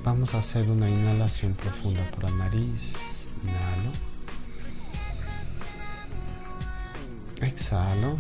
Vamos 0.05 0.35
a 0.35 0.39
hacer 0.39 0.71
una 0.71 0.89
inhalación 0.89 1.55
profunda 1.55 2.03
por 2.11 2.25
la 2.25 2.31
nariz. 2.31 3.27
Inhalo. 3.43 3.93
Exhalo. 7.43 8.19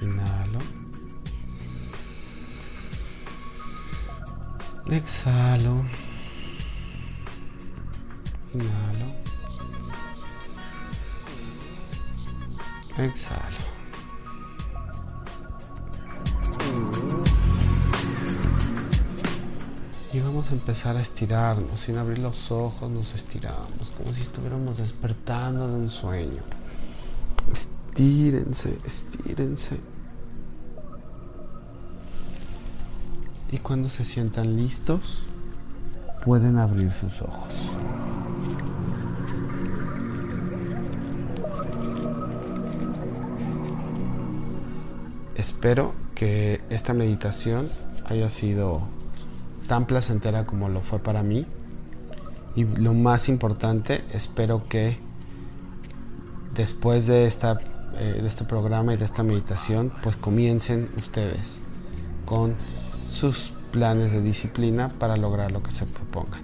Inhalo. 0.00 0.29
Exhalo. 4.90 5.84
Inhalo. 8.52 9.14
Exhalo. 12.98 13.40
Y 20.12 20.18
vamos 20.18 20.50
a 20.50 20.54
empezar 20.54 20.96
a 20.96 21.00
estirarnos. 21.00 21.78
Sin 21.78 21.96
abrir 21.96 22.18
los 22.18 22.50
ojos 22.50 22.90
nos 22.90 23.14
estiramos 23.14 23.90
como 23.96 24.12
si 24.12 24.22
estuviéramos 24.22 24.78
despertando 24.78 25.68
de 25.68 25.74
un 25.74 25.88
sueño. 25.88 26.42
Estírense, 27.52 28.76
estírense. 28.84 29.89
Y 33.52 33.58
cuando 33.58 33.88
se 33.88 34.04
sientan 34.04 34.56
listos, 34.56 35.26
pueden 36.24 36.56
abrir 36.56 36.92
sus 36.92 37.20
ojos. 37.22 37.54
Espero 45.34 45.94
que 46.14 46.60
esta 46.70 46.94
meditación 46.94 47.68
haya 48.04 48.28
sido 48.28 48.82
tan 49.66 49.86
placentera 49.86 50.46
como 50.46 50.68
lo 50.68 50.80
fue 50.80 50.98
para 50.98 51.22
mí. 51.22 51.46
Y 52.54 52.64
lo 52.64 52.94
más 52.94 53.28
importante, 53.28 54.04
espero 54.12 54.68
que 54.68 54.98
después 56.54 57.06
de, 57.06 57.24
esta, 57.24 57.58
eh, 57.96 58.18
de 58.20 58.28
este 58.28 58.44
programa 58.44 58.94
y 58.94 58.96
de 58.96 59.04
esta 59.04 59.22
meditación, 59.22 59.92
pues 60.02 60.16
comiencen 60.16 60.90
ustedes 60.96 61.62
con 62.26 62.54
sus 63.10 63.52
planes 63.72 64.12
de 64.12 64.20
disciplina 64.20 64.88
para 64.88 65.16
lograr 65.16 65.52
lo 65.52 65.62
que 65.62 65.70
se 65.70 65.86
propongan. 65.86 66.42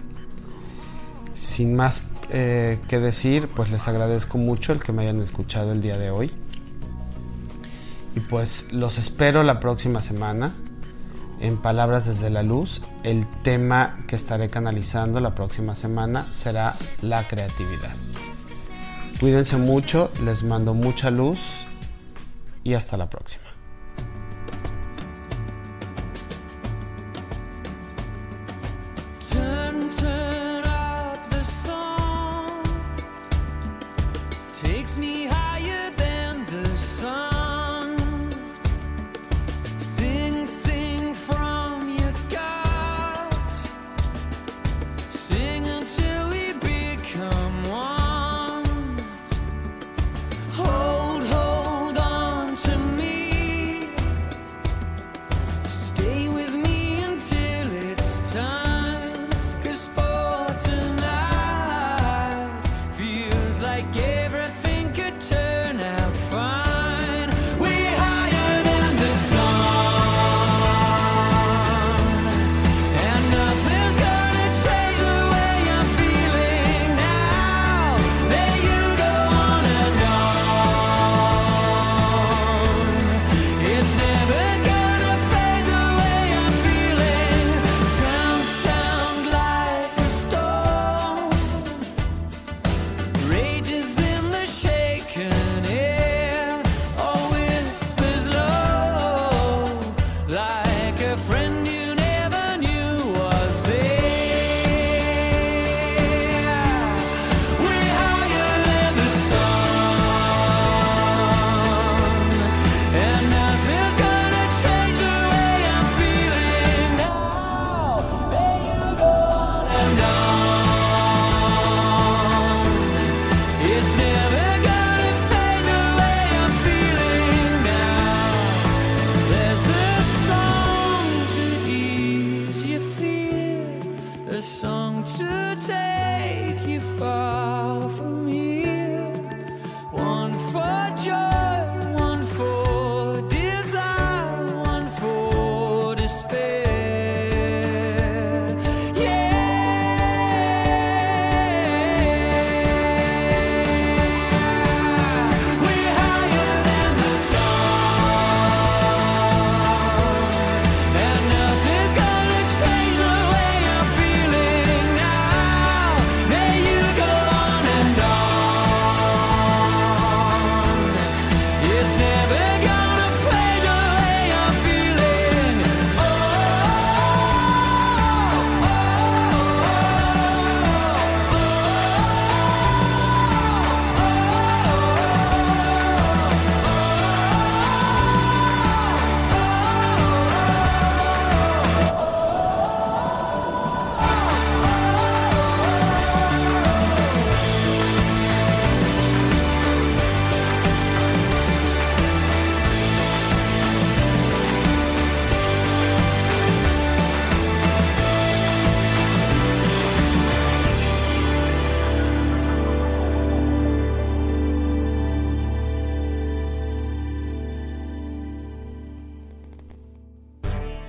Sin 1.33 1.77
más 1.77 2.09
eh, 2.31 2.81
que 2.89 2.99
decir, 2.99 3.49
pues 3.49 3.71
les 3.71 3.87
agradezco 3.89 4.39
mucho 4.39 4.73
el 4.73 4.83
que 4.83 4.93
me 4.93 5.03
hayan 5.03 5.23
escuchado 5.23 5.73
el 5.73 5.81
día 5.81 5.97
de 5.97 6.11
hoy. 6.11 6.31
Y 8.15 8.21
pues 8.21 8.73
los 8.73 8.99
espero 8.99 9.43
la 9.43 9.61
próxima 9.61 10.01
semana 10.01 10.55
en 11.41 11.59
Palabras 11.59 12.07
desde 12.07 12.31
la 12.31 12.43
Luz. 12.43 12.83
El 13.05 13.27
tema 13.43 13.99
que 14.09 14.17
estaré 14.17 14.49
canalizando 14.49 15.21
la 15.21 15.35
próxima 15.35 15.75
semana 15.75 16.25
será 16.33 16.75
la 17.03 17.29
creatividad. 17.29 17.95
Cuídense 19.21 19.57
mucho, 19.57 20.11
les 20.25 20.43
mando 20.43 20.75
mucha 20.75 21.11
luz 21.11 21.67
y 22.65 22.75
hasta 22.75 22.97
la 22.97 23.09
próxima. 23.09 23.46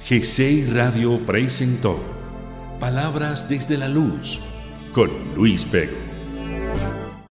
G6 0.09 0.71
Radio 0.71 1.19
presentó 1.25 1.99
Palabras 2.79 3.49
desde 3.49 3.77
la 3.77 3.89
Luz 3.89 4.39
con 4.93 5.09
Luis 5.35 5.65
Pego. 5.65 6.06